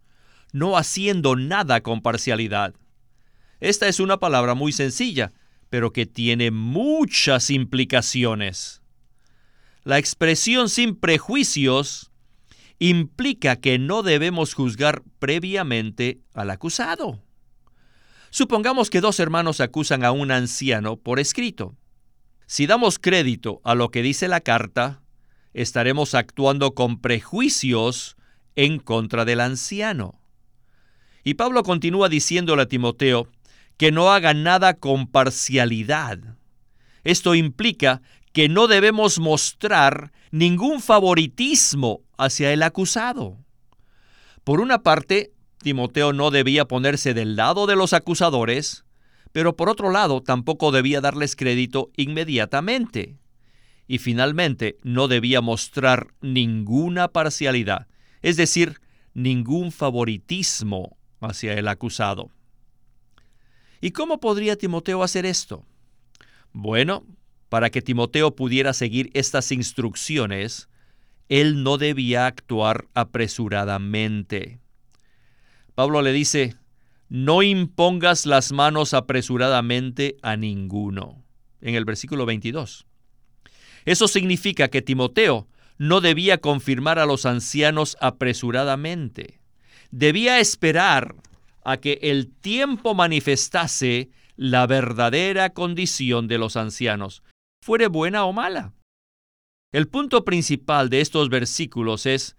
no 0.51 0.75
haciendo 0.75 1.37
nada 1.37 1.79
con 1.79 2.01
parcialidad. 2.01 2.75
Esta 3.61 3.87
es 3.87 4.01
una 4.01 4.17
palabra 4.17 4.55
muy 4.55 4.73
sencilla, 4.73 5.31
pero 5.69 5.93
que 5.93 6.05
tiene 6.05 6.51
muchas 6.51 7.51
implicaciones. 7.51 8.81
La 9.85 9.97
expresión 9.97 10.67
sin 10.67 10.93
prejuicios 10.93 12.11
implica 12.79 13.55
que 13.55 13.79
no 13.79 14.03
debemos 14.03 14.55
juzgar 14.55 15.03
previamente 15.19 16.19
al 16.33 16.49
acusado. 16.49 17.23
Supongamos 18.29 18.89
que 18.89 18.99
dos 18.99 19.21
hermanos 19.21 19.61
acusan 19.61 20.03
a 20.03 20.11
un 20.11 20.31
anciano 20.31 20.97
por 20.97 21.21
escrito. 21.21 21.77
Si 22.51 22.65
damos 22.65 22.97
crédito 22.97 23.61
a 23.63 23.75
lo 23.75 23.91
que 23.91 24.01
dice 24.01 24.27
la 24.27 24.41
carta, 24.41 25.03
estaremos 25.53 26.15
actuando 26.15 26.73
con 26.73 26.99
prejuicios 26.99 28.17
en 28.55 28.79
contra 28.79 29.23
del 29.23 29.39
anciano. 29.39 30.19
Y 31.23 31.35
Pablo 31.35 31.61
continúa 31.61 32.09
diciéndole 32.09 32.63
a 32.63 32.65
Timoteo 32.65 33.27
que 33.77 33.91
no 33.91 34.11
haga 34.11 34.33
nada 34.33 34.73
con 34.73 35.05
parcialidad. 35.05 36.17
Esto 37.03 37.35
implica 37.35 38.01
que 38.33 38.49
no 38.49 38.65
debemos 38.65 39.19
mostrar 39.19 40.11
ningún 40.31 40.81
favoritismo 40.81 42.01
hacia 42.17 42.51
el 42.51 42.63
acusado. 42.63 43.37
Por 44.43 44.59
una 44.59 44.81
parte, 44.81 45.33
Timoteo 45.61 46.13
no 46.13 46.31
debía 46.31 46.65
ponerse 46.65 47.13
del 47.13 47.35
lado 47.35 47.67
de 47.67 47.75
los 47.75 47.93
acusadores, 47.93 48.85
pero 49.31 49.55
por 49.55 49.69
otro 49.69 49.91
lado 49.91 50.21
tampoco 50.21 50.71
debía 50.71 51.01
darles 51.01 51.35
crédito 51.35 51.91
inmediatamente. 51.95 53.17
Y 53.87 53.97
finalmente 53.97 54.77
no 54.83 55.07
debía 55.07 55.41
mostrar 55.41 56.13
ninguna 56.21 57.07
parcialidad, 57.07 57.87
es 58.21 58.37
decir, 58.37 58.81
ningún 59.13 59.71
favoritismo 59.71 60.97
hacia 61.19 61.53
el 61.53 61.67
acusado. 61.67 62.29
¿Y 63.81 63.91
cómo 63.91 64.19
podría 64.19 64.57
Timoteo 64.57 65.03
hacer 65.03 65.25
esto? 65.25 65.65
Bueno, 66.51 67.05
para 67.49 67.69
que 67.69 67.81
Timoteo 67.81 68.35
pudiera 68.35 68.73
seguir 68.73 69.09
estas 69.13 69.51
instrucciones, 69.51 70.69
él 71.29 71.63
no 71.63 71.77
debía 71.77 72.25
actuar 72.25 72.87
apresuradamente. 72.93 74.59
Pablo 75.75 76.01
le 76.01 76.11
dice, 76.11 76.55
no 77.09 77.41
impongas 77.41 78.25
las 78.25 78.51
manos 78.51 78.93
apresuradamente 78.93 80.17
a 80.21 80.37
ninguno, 80.37 81.23
en 81.59 81.75
el 81.75 81.85
versículo 81.85 82.25
22. 82.25 82.85
Eso 83.85 84.07
significa 84.07 84.69
que 84.69 84.81
Timoteo 84.81 85.47
no 85.77 86.01
debía 86.01 86.39
confirmar 86.39 86.99
a 86.99 87.05
los 87.05 87.25
ancianos 87.25 87.97
apresuradamente. 87.99 89.39
Debía 89.91 90.39
esperar 90.39 91.15
a 91.63 91.77
que 91.77 91.99
el 92.03 92.29
tiempo 92.29 92.93
manifestase 92.93 94.09
la 94.35 94.67
verdadera 94.67 95.49
condición 95.49 96.27
de 96.27 96.37
los 96.37 96.55
ancianos, 96.55 97.23
fuere 97.61 97.87
buena 97.87 98.25
o 98.25 98.33
mala. 98.33 98.73
El 99.71 99.87
punto 99.87 100.23
principal 100.23 100.89
de 100.89 101.01
estos 101.01 101.29
versículos 101.29 102.05
es 102.05 102.35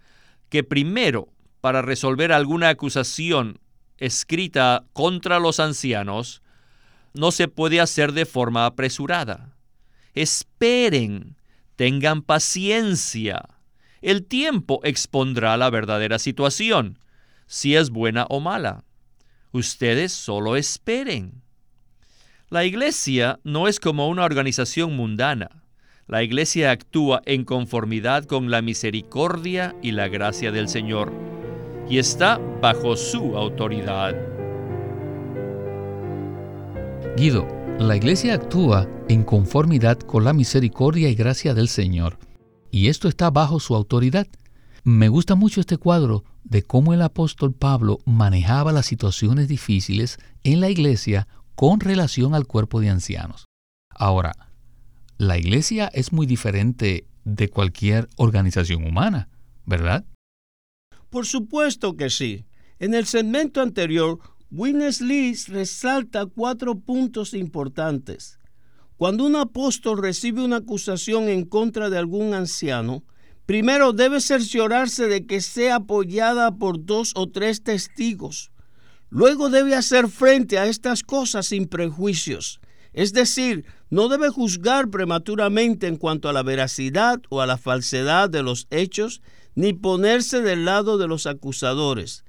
que 0.49 0.63
primero, 0.63 1.29
para 1.61 1.81
resolver 1.81 2.31
alguna 2.31 2.69
acusación 2.69 3.59
escrita 4.01 4.83
contra 4.93 5.39
los 5.39 5.59
ancianos, 5.59 6.41
no 7.13 7.31
se 7.31 7.47
puede 7.47 7.79
hacer 7.79 8.11
de 8.11 8.25
forma 8.25 8.65
apresurada. 8.65 9.55
Esperen, 10.13 11.37
tengan 11.75 12.23
paciencia. 12.23 13.43
El 14.01 14.25
tiempo 14.25 14.81
expondrá 14.83 15.55
la 15.55 15.69
verdadera 15.69 16.17
situación, 16.17 16.97
si 17.45 17.75
es 17.75 17.91
buena 17.91 18.25
o 18.29 18.39
mala. 18.39 18.83
Ustedes 19.51 20.11
solo 20.11 20.55
esperen. 20.55 21.43
La 22.49 22.65
iglesia 22.65 23.39
no 23.43 23.67
es 23.67 23.79
como 23.79 24.09
una 24.09 24.25
organización 24.25 24.95
mundana. 24.95 25.63
La 26.07 26.23
iglesia 26.23 26.71
actúa 26.71 27.21
en 27.25 27.45
conformidad 27.45 28.25
con 28.25 28.49
la 28.49 28.61
misericordia 28.61 29.75
y 29.83 29.91
la 29.91 30.07
gracia 30.07 30.51
del 30.51 30.67
Señor 30.67 31.31
y 31.91 31.97
está 31.97 32.37
bajo 32.61 32.95
su 32.95 33.35
autoridad. 33.35 34.15
Guido, 37.17 37.45
la 37.79 37.97
iglesia 37.97 38.35
actúa 38.35 38.87
en 39.09 39.25
conformidad 39.25 39.99
con 39.99 40.23
la 40.23 40.31
misericordia 40.31 41.09
y 41.09 41.15
gracia 41.15 41.53
del 41.53 41.67
Señor, 41.67 42.17
y 42.71 42.87
esto 42.87 43.09
está 43.09 43.29
bajo 43.29 43.59
su 43.59 43.75
autoridad. 43.75 44.25
Me 44.85 45.09
gusta 45.09 45.35
mucho 45.35 45.59
este 45.59 45.75
cuadro 45.75 46.23
de 46.45 46.63
cómo 46.63 46.93
el 46.93 47.01
apóstol 47.01 47.51
Pablo 47.51 47.99
manejaba 48.05 48.71
las 48.71 48.85
situaciones 48.85 49.49
difíciles 49.49 50.17
en 50.45 50.61
la 50.61 50.69
iglesia 50.69 51.27
con 51.55 51.81
relación 51.81 52.33
al 52.33 52.47
cuerpo 52.47 52.79
de 52.79 52.89
ancianos. 52.89 53.47
Ahora, 53.89 54.31
la 55.17 55.37
iglesia 55.37 55.91
es 55.93 56.13
muy 56.13 56.25
diferente 56.25 57.05
de 57.25 57.49
cualquier 57.49 58.07
organización 58.15 58.87
humana, 58.87 59.27
¿verdad? 59.65 60.05
Por 61.11 61.25
supuesto 61.25 61.97
que 61.97 62.09
sí. 62.09 62.45
En 62.79 62.93
el 62.93 63.05
segmento 63.05 63.59
anterior, 63.59 64.17
Witness 64.49 65.01
Lee 65.01 65.35
resalta 65.49 66.25
cuatro 66.25 66.79
puntos 66.79 67.33
importantes. 67.33 68.39
Cuando 68.95 69.25
un 69.25 69.35
apóstol 69.35 70.01
recibe 70.01 70.41
una 70.41 70.57
acusación 70.57 71.27
en 71.27 71.43
contra 71.43 71.89
de 71.89 71.97
algún 71.97 72.33
anciano, 72.33 73.03
primero 73.45 73.91
debe 73.91 74.21
cerciorarse 74.21 75.07
de 75.07 75.25
que 75.25 75.41
sea 75.41 75.75
apoyada 75.75 76.55
por 76.55 76.85
dos 76.85 77.11
o 77.15 77.29
tres 77.29 77.61
testigos. 77.61 78.53
Luego 79.09 79.49
debe 79.49 79.75
hacer 79.75 80.07
frente 80.07 80.59
a 80.59 80.67
estas 80.67 81.03
cosas 81.03 81.47
sin 81.47 81.67
prejuicios. 81.67 82.61
Es 82.93 83.11
decir, 83.11 83.65
no 83.89 84.07
debe 84.07 84.29
juzgar 84.29 84.89
prematuramente 84.89 85.87
en 85.87 85.97
cuanto 85.97 86.29
a 86.29 86.33
la 86.33 86.43
veracidad 86.43 87.21
o 87.29 87.41
a 87.41 87.45
la 87.45 87.57
falsedad 87.57 88.29
de 88.29 88.43
los 88.43 88.67
hechos, 88.69 89.21
ni 89.55 89.73
ponerse 89.73 90.41
del 90.41 90.65
lado 90.65 90.97
de 90.97 91.07
los 91.07 91.25
acusadores. 91.25 92.23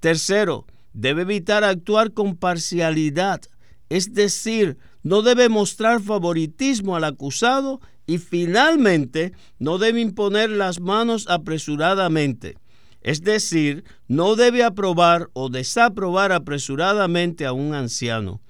Tercero, 0.00 0.66
debe 0.92 1.22
evitar 1.22 1.64
actuar 1.64 2.12
con 2.12 2.36
parcialidad, 2.36 3.40
es 3.88 4.14
decir, 4.14 4.78
no 5.02 5.22
debe 5.22 5.48
mostrar 5.48 6.00
favoritismo 6.00 6.96
al 6.96 7.04
acusado 7.04 7.80
y 8.06 8.18
finalmente 8.18 9.32
no 9.58 9.78
debe 9.78 10.00
imponer 10.00 10.50
las 10.50 10.80
manos 10.80 11.26
apresuradamente. 11.28 12.56
Es 13.00 13.22
decir, 13.22 13.84
no 14.06 14.36
debe 14.36 14.62
aprobar 14.62 15.28
o 15.32 15.48
desaprobar 15.48 16.32
apresuradamente 16.32 17.44
a 17.46 17.52
un 17.52 17.74
anciano. 17.74 18.40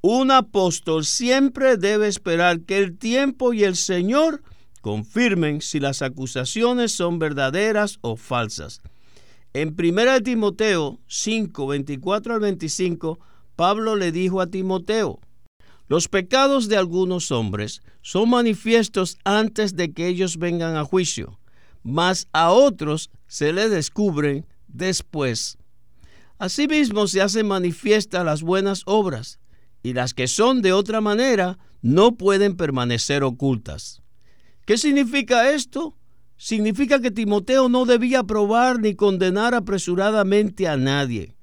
Un 0.00 0.30
apóstol 0.30 1.04
siempre 1.04 1.76
debe 1.76 2.06
esperar 2.06 2.60
que 2.60 2.78
el 2.78 2.96
tiempo 2.96 3.52
y 3.52 3.64
el 3.64 3.74
Señor 3.74 4.42
confirmen 4.86 5.62
si 5.62 5.80
las 5.80 6.00
acusaciones 6.00 6.92
son 6.92 7.18
verdaderas 7.18 7.98
o 8.02 8.14
falsas. 8.14 8.80
En 9.52 9.74
1 9.76 10.22
Timoteo 10.22 11.00
5, 11.08 11.66
24 11.66 12.34
al 12.34 12.38
25, 12.38 13.18
Pablo 13.56 13.96
le 13.96 14.12
dijo 14.12 14.40
a 14.40 14.46
Timoteo, 14.46 15.18
los 15.88 16.06
pecados 16.06 16.68
de 16.68 16.76
algunos 16.76 17.32
hombres 17.32 17.82
son 18.00 18.30
manifiestos 18.30 19.18
antes 19.24 19.74
de 19.74 19.92
que 19.92 20.06
ellos 20.06 20.38
vengan 20.38 20.76
a 20.76 20.84
juicio, 20.84 21.40
mas 21.82 22.28
a 22.32 22.52
otros 22.52 23.10
se 23.26 23.52
les 23.52 23.72
descubren 23.72 24.46
después. 24.68 25.58
Asimismo 26.38 27.08
se 27.08 27.22
hacen 27.22 27.48
manifiestas 27.48 28.24
las 28.24 28.40
buenas 28.40 28.82
obras, 28.86 29.40
y 29.82 29.94
las 29.94 30.14
que 30.14 30.28
son 30.28 30.62
de 30.62 30.72
otra 30.72 31.00
manera 31.00 31.58
no 31.82 32.12
pueden 32.12 32.56
permanecer 32.56 33.24
ocultas. 33.24 34.05
¿Qué 34.66 34.76
significa 34.78 35.50
esto? 35.50 35.96
Significa 36.36 37.00
que 37.00 37.12
Timoteo 37.12 37.68
no 37.68 37.86
debía 37.86 38.24
probar 38.24 38.80
ni 38.80 38.96
condenar 38.96 39.54
apresuradamente 39.54 40.66
a 40.66 40.76
nadie. 40.76 41.36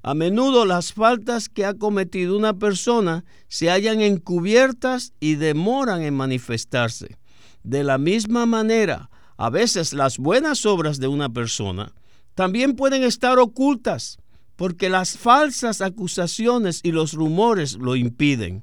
A 0.00 0.14
menudo 0.14 0.64
las 0.64 0.92
faltas 0.92 1.48
que 1.48 1.64
ha 1.64 1.74
cometido 1.74 2.36
una 2.36 2.54
persona 2.54 3.24
se 3.48 3.68
hallan 3.68 4.00
encubiertas 4.00 5.12
y 5.18 5.34
demoran 5.34 6.02
en 6.02 6.14
manifestarse. 6.14 7.18
De 7.64 7.82
la 7.82 7.98
misma 7.98 8.46
manera, 8.46 9.10
a 9.36 9.50
veces 9.50 9.92
las 9.92 10.18
buenas 10.18 10.64
obras 10.64 11.00
de 11.00 11.08
una 11.08 11.28
persona 11.28 11.92
también 12.36 12.76
pueden 12.76 13.02
estar 13.02 13.40
ocultas 13.40 14.18
porque 14.54 14.88
las 14.88 15.18
falsas 15.18 15.80
acusaciones 15.80 16.78
y 16.84 16.92
los 16.92 17.12
rumores 17.12 17.76
lo 17.76 17.96
impiden. 17.96 18.62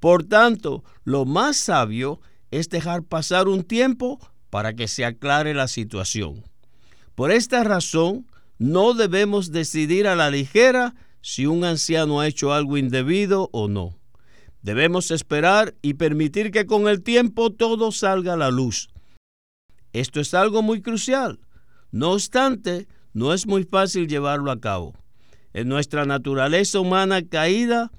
Por 0.00 0.24
tanto, 0.24 0.84
lo 1.04 1.24
más 1.24 1.56
sabio 1.56 2.20
es 2.50 2.68
dejar 2.68 3.02
pasar 3.02 3.48
un 3.48 3.62
tiempo 3.62 4.18
para 4.50 4.74
que 4.74 4.88
se 4.88 5.04
aclare 5.04 5.54
la 5.54 5.68
situación. 5.68 6.44
Por 7.14 7.30
esta 7.30 7.64
razón, 7.64 8.26
no 8.58 8.94
debemos 8.94 9.52
decidir 9.52 10.06
a 10.06 10.16
la 10.16 10.30
ligera 10.30 10.94
si 11.20 11.46
un 11.46 11.64
anciano 11.64 12.20
ha 12.20 12.26
hecho 12.26 12.52
algo 12.52 12.76
indebido 12.76 13.50
o 13.52 13.68
no. 13.68 13.98
Debemos 14.62 15.10
esperar 15.10 15.74
y 15.82 15.94
permitir 15.94 16.50
que 16.50 16.66
con 16.66 16.88
el 16.88 17.02
tiempo 17.02 17.50
todo 17.50 17.92
salga 17.92 18.34
a 18.34 18.36
la 18.36 18.50
luz. 18.50 18.88
Esto 19.92 20.20
es 20.20 20.34
algo 20.34 20.62
muy 20.62 20.82
crucial. 20.82 21.40
No 21.90 22.12
obstante, 22.12 22.86
no 23.12 23.32
es 23.32 23.46
muy 23.46 23.64
fácil 23.64 24.08
llevarlo 24.08 24.50
a 24.50 24.60
cabo. 24.60 24.94
En 25.52 25.68
nuestra 25.68 26.04
naturaleza 26.04 26.80
humana 26.80 27.22
caída, 27.22 27.90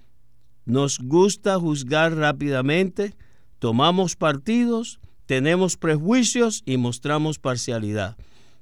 nos 0.65 0.99
gusta 0.99 1.59
juzgar 1.59 2.15
rápidamente, 2.15 3.15
tomamos 3.59 4.15
partidos, 4.15 4.99
tenemos 5.25 5.77
prejuicios 5.77 6.63
y 6.65 6.77
mostramos 6.77 7.37
parcialidad. 7.37 8.17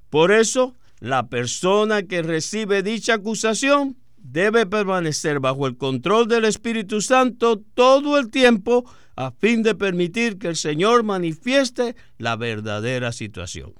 Por 0.10 0.32
eso, 0.32 0.76
la 1.00 1.28
persona 1.28 2.04
que 2.04 2.22
recibe 2.22 2.84
dicha 2.84 3.16
acusación 3.16 3.98
debe 4.18 4.66
permanecer 4.66 5.40
bajo 5.40 5.68
el 5.68 5.78
control 5.78 6.28
del 6.28 6.46
Espíritu 6.46 7.02
Santo 7.02 7.62
todo 7.74 8.18
el 8.18 8.30
tiempo 8.30 8.84
a 9.16 9.32
fin 9.32 9.64
de 9.64 9.76
permitir 9.76 10.38
que 10.38 10.48
el 10.48 10.56
Señor 10.56 11.04
manifieste 11.04 11.96
la 12.18 12.36
verdadera 12.36 13.12
situación. 13.12 13.74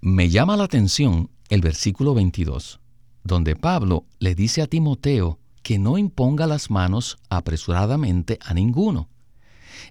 Me 0.00 0.28
llama 0.28 0.56
la 0.56 0.64
atención 0.64 1.30
el 1.48 1.60
versículo 1.60 2.14
22, 2.14 2.80
donde 3.22 3.56
Pablo 3.56 4.04
le 4.18 4.34
dice 4.34 4.62
a 4.62 4.66
Timoteo 4.66 5.38
que 5.62 5.78
no 5.78 5.98
imponga 5.98 6.46
las 6.46 6.70
manos 6.70 7.18
apresuradamente 7.30 8.38
a 8.42 8.54
ninguno. 8.54 9.08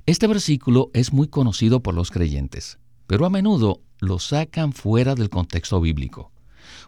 Este 0.06 0.28
versículo 0.28 0.92
es 0.94 1.14
muy 1.14 1.28
conocido 1.28 1.82
por 1.82 1.94
los 1.94 2.12
creyentes, 2.12 2.78
pero 3.08 3.26
a 3.26 3.30
menudo 3.30 3.82
lo 4.00 4.20
sacan 4.20 4.74
fuera 4.74 5.16
del 5.16 5.30
contexto 5.30 5.80
bíblico. 5.80 6.32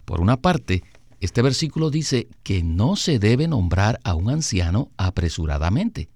Por 0.06 0.22
una 0.22 0.38
parte, 0.38 0.84
este 1.20 1.42
versículo 1.42 1.90
dice 1.90 2.28
que 2.44 2.64
no 2.64 2.96
se 2.96 3.20
debe 3.20 3.48
nombrar 3.48 4.00
a 4.04 4.16
un 4.16 4.30
anciano 4.30 4.92
apresuradamente, 4.98 6.10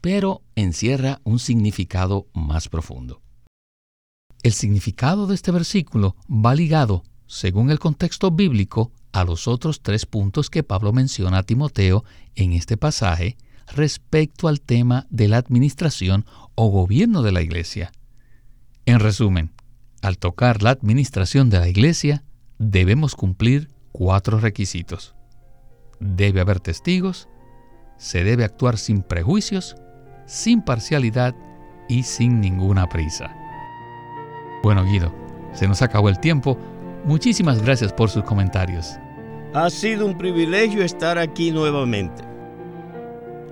pero 0.00 0.42
encierra 0.54 1.20
un 1.24 1.38
significado 1.38 2.26
más 2.32 2.68
profundo. 2.68 3.22
El 4.42 4.52
significado 4.52 5.26
de 5.26 5.34
este 5.34 5.50
versículo 5.50 6.16
va 6.30 6.54
ligado, 6.54 7.02
según 7.26 7.70
el 7.70 7.80
contexto 7.80 8.30
bíblico, 8.30 8.92
a 9.12 9.24
los 9.24 9.48
otros 9.48 9.80
tres 9.82 10.06
puntos 10.06 10.50
que 10.50 10.62
Pablo 10.62 10.92
menciona 10.92 11.38
a 11.38 11.42
Timoteo 11.42 12.04
en 12.34 12.52
este 12.52 12.76
pasaje 12.76 13.36
respecto 13.74 14.48
al 14.48 14.60
tema 14.60 15.06
de 15.10 15.28
la 15.28 15.38
administración 15.38 16.24
o 16.54 16.68
gobierno 16.68 17.22
de 17.22 17.32
la 17.32 17.42
iglesia. 17.42 17.92
En 18.84 19.00
resumen, 19.00 19.52
al 20.02 20.18
tocar 20.18 20.62
la 20.62 20.70
administración 20.70 21.50
de 21.50 21.58
la 21.58 21.68
iglesia, 21.68 22.22
debemos 22.58 23.14
cumplir 23.14 23.68
cuatro 23.92 24.38
requisitos. 24.38 25.14
Debe 26.00 26.40
haber 26.40 26.60
testigos, 26.60 27.28
se 27.96 28.24
debe 28.24 28.44
actuar 28.44 28.78
sin 28.78 29.02
prejuicios, 29.02 29.76
sin 30.26 30.62
parcialidad 30.62 31.34
y 31.88 32.02
sin 32.02 32.40
ninguna 32.40 32.88
prisa. 32.88 33.34
Bueno, 34.62 34.84
Guido, 34.84 35.14
se 35.54 35.66
nos 35.66 35.82
acabó 35.82 36.08
el 36.08 36.20
tiempo. 36.20 36.58
Muchísimas 37.04 37.62
gracias 37.62 37.92
por 37.92 38.10
sus 38.10 38.24
comentarios. 38.24 38.98
Ha 39.54 39.70
sido 39.70 40.04
un 40.06 40.18
privilegio 40.18 40.82
estar 40.82 41.18
aquí 41.18 41.50
nuevamente. 41.50 42.25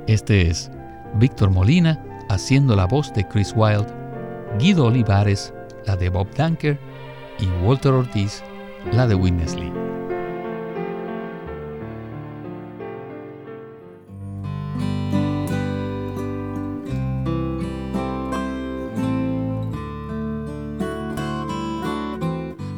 Este 0.06 0.48
es 0.50 0.70
Víctor 1.14 1.50
Molina 1.50 1.98
haciendo 2.28 2.76
la 2.76 2.86
voz 2.86 3.12
de 3.14 3.26
Chris 3.26 3.54
Wilde, 3.56 3.86
Guido 4.58 4.86
Olivares, 4.86 5.54
la 5.86 5.96
de 5.96 6.10
Bob 6.10 6.28
Dunker 6.36 6.78
y 7.38 7.46
Walter 7.64 7.92
Ortiz, 7.92 8.42
la 8.92 9.06
de 9.06 9.14
Witness 9.14 9.56
Lee. 9.56 9.93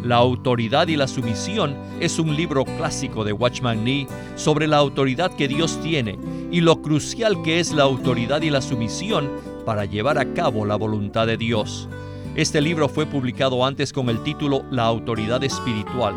La 0.06 0.18
autoridad 0.18 0.86
y 0.86 0.94
la 0.94 1.08
sumisión 1.08 1.74
es 1.98 2.20
un 2.20 2.36
libro 2.36 2.64
clásico 2.64 3.24
de 3.24 3.32
Watchman 3.32 3.82
Nee 3.82 4.06
sobre 4.36 4.68
la 4.68 4.76
autoridad 4.76 5.34
que 5.34 5.48
Dios 5.48 5.80
tiene 5.82 6.16
y 6.52 6.60
lo 6.60 6.80
crucial 6.80 7.42
que 7.42 7.58
es 7.58 7.72
la 7.72 7.82
autoridad 7.82 8.40
y 8.42 8.50
la 8.50 8.62
sumisión 8.62 9.28
para 9.64 9.84
llevar 9.84 10.18
a 10.18 10.32
cabo 10.32 10.64
la 10.64 10.76
voluntad 10.76 11.26
de 11.26 11.36
Dios. 11.36 11.88
Este 12.36 12.60
libro 12.60 12.88
fue 12.88 13.04
publicado 13.04 13.66
antes 13.66 13.92
con 13.92 14.08
el 14.08 14.22
título 14.22 14.64
La 14.70 14.84
autoridad 14.84 15.42
espiritual 15.42 16.14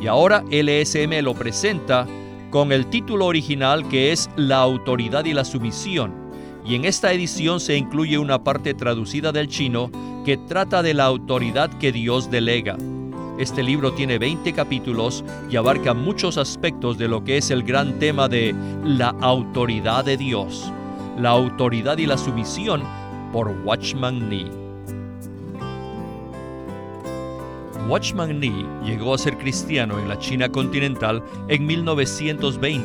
y 0.00 0.06
ahora 0.06 0.44
LSM 0.52 1.24
lo 1.24 1.34
presenta 1.34 2.06
con 2.50 2.70
el 2.70 2.86
título 2.86 3.26
original 3.26 3.88
que 3.88 4.12
es 4.12 4.30
La 4.36 4.58
autoridad 4.58 5.24
y 5.24 5.32
la 5.32 5.44
sumisión, 5.44 6.14
y 6.64 6.76
en 6.76 6.84
esta 6.84 7.12
edición 7.12 7.58
se 7.58 7.76
incluye 7.76 8.16
una 8.16 8.44
parte 8.44 8.74
traducida 8.74 9.32
del 9.32 9.48
chino 9.48 9.90
que 10.24 10.36
trata 10.36 10.82
de 10.82 10.94
la 10.94 11.04
autoridad 11.04 11.70
que 11.78 11.92
Dios 11.92 12.30
delega. 12.30 12.76
Este 13.38 13.62
libro 13.62 13.92
tiene 13.92 14.18
20 14.18 14.52
capítulos 14.52 15.24
y 15.50 15.56
abarca 15.56 15.94
muchos 15.94 16.38
aspectos 16.38 16.98
de 16.98 17.08
lo 17.08 17.24
que 17.24 17.38
es 17.38 17.50
el 17.50 17.62
gran 17.62 17.98
tema 17.98 18.28
de 18.28 18.54
la 18.84 19.08
autoridad 19.20 20.04
de 20.04 20.16
Dios, 20.16 20.70
la 21.18 21.30
autoridad 21.30 21.98
y 21.98 22.06
la 22.06 22.18
sumisión 22.18 22.82
por 23.32 23.48
Watchman 23.64 24.28
Nee. 24.28 24.50
Watchman 27.88 28.38
Nee 28.38 28.66
llegó 28.84 29.14
a 29.14 29.18
ser 29.18 29.36
cristiano 29.38 29.98
en 29.98 30.08
la 30.08 30.18
China 30.18 30.48
continental 30.50 31.22
en 31.48 31.66
1920, 31.66 32.84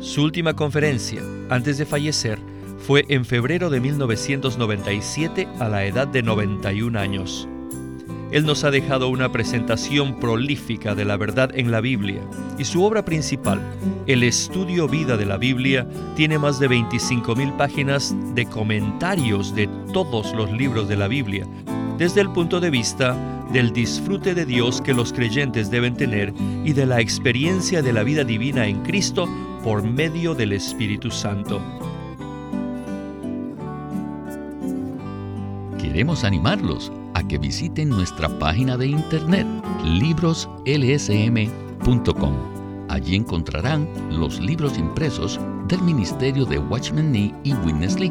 Su 0.00 0.22
última 0.22 0.54
conferencia, 0.54 1.20
antes 1.50 1.76
de 1.76 1.84
fallecer, 1.84 2.38
fue 2.86 3.04
en 3.08 3.24
febrero 3.24 3.68
de 3.68 3.80
1997 3.80 5.48
a 5.58 5.68
la 5.68 5.84
edad 5.86 6.06
de 6.06 6.22
91 6.22 6.96
años. 6.96 7.48
Él 8.30 8.46
nos 8.46 8.62
ha 8.62 8.70
dejado 8.70 9.08
una 9.08 9.32
presentación 9.32 10.20
prolífica 10.20 10.94
de 10.94 11.04
la 11.04 11.16
verdad 11.16 11.50
en 11.52 11.72
la 11.72 11.80
Biblia 11.80 12.20
y 12.58 12.64
su 12.64 12.84
obra 12.84 13.04
principal, 13.04 13.60
el 14.06 14.22
estudio 14.22 14.86
vida 14.86 15.16
de 15.16 15.26
la 15.26 15.36
Biblia, 15.36 15.88
tiene 16.14 16.38
más 16.38 16.60
de 16.60 16.70
25.000 16.70 17.56
páginas 17.56 18.14
de 18.34 18.46
comentarios 18.46 19.52
de 19.54 19.68
todos 19.92 20.32
los 20.32 20.52
libros 20.52 20.88
de 20.88 20.96
la 20.96 21.08
Biblia, 21.08 21.44
desde 21.98 22.20
el 22.20 22.30
punto 22.30 22.60
de 22.60 22.70
vista 22.70 23.16
del 23.52 23.72
disfrute 23.72 24.34
de 24.34 24.44
Dios 24.44 24.80
que 24.80 24.94
los 24.94 25.12
creyentes 25.12 25.70
deben 25.70 25.96
tener 25.96 26.32
y 26.64 26.72
de 26.72 26.86
la 26.86 27.00
experiencia 27.00 27.82
de 27.82 27.92
la 27.92 28.04
vida 28.04 28.22
divina 28.22 28.66
en 28.66 28.82
Cristo 28.82 29.26
por 29.68 29.82
medio 29.82 30.34
del 30.34 30.52
Espíritu 30.52 31.10
Santo. 31.10 31.60
Queremos 35.78 36.24
animarlos 36.24 36.90
a 37.12 37.22
que 37.28 37.36
visiten 37.36 37.90
nuestra 37.90 38.30
página 38.38 38.78
de 38.78 38.86
internet 38.86 39.46
libroslsm.com. 39.84 42.34
Allí 42.88 43.14
encontrarán 43.14 43.86
los 44.10 44.40
libros 44.40 44.78
impresos 44.78 45.38
del 45.68 45.82
Ministerio 45.82 46.46
de 46.46 46.58
Watchman 46.58 47.12
Nee 47.12 47.34
y 47.44 47.52
Witness 47.52 48.00
Lee, 48.00 48.10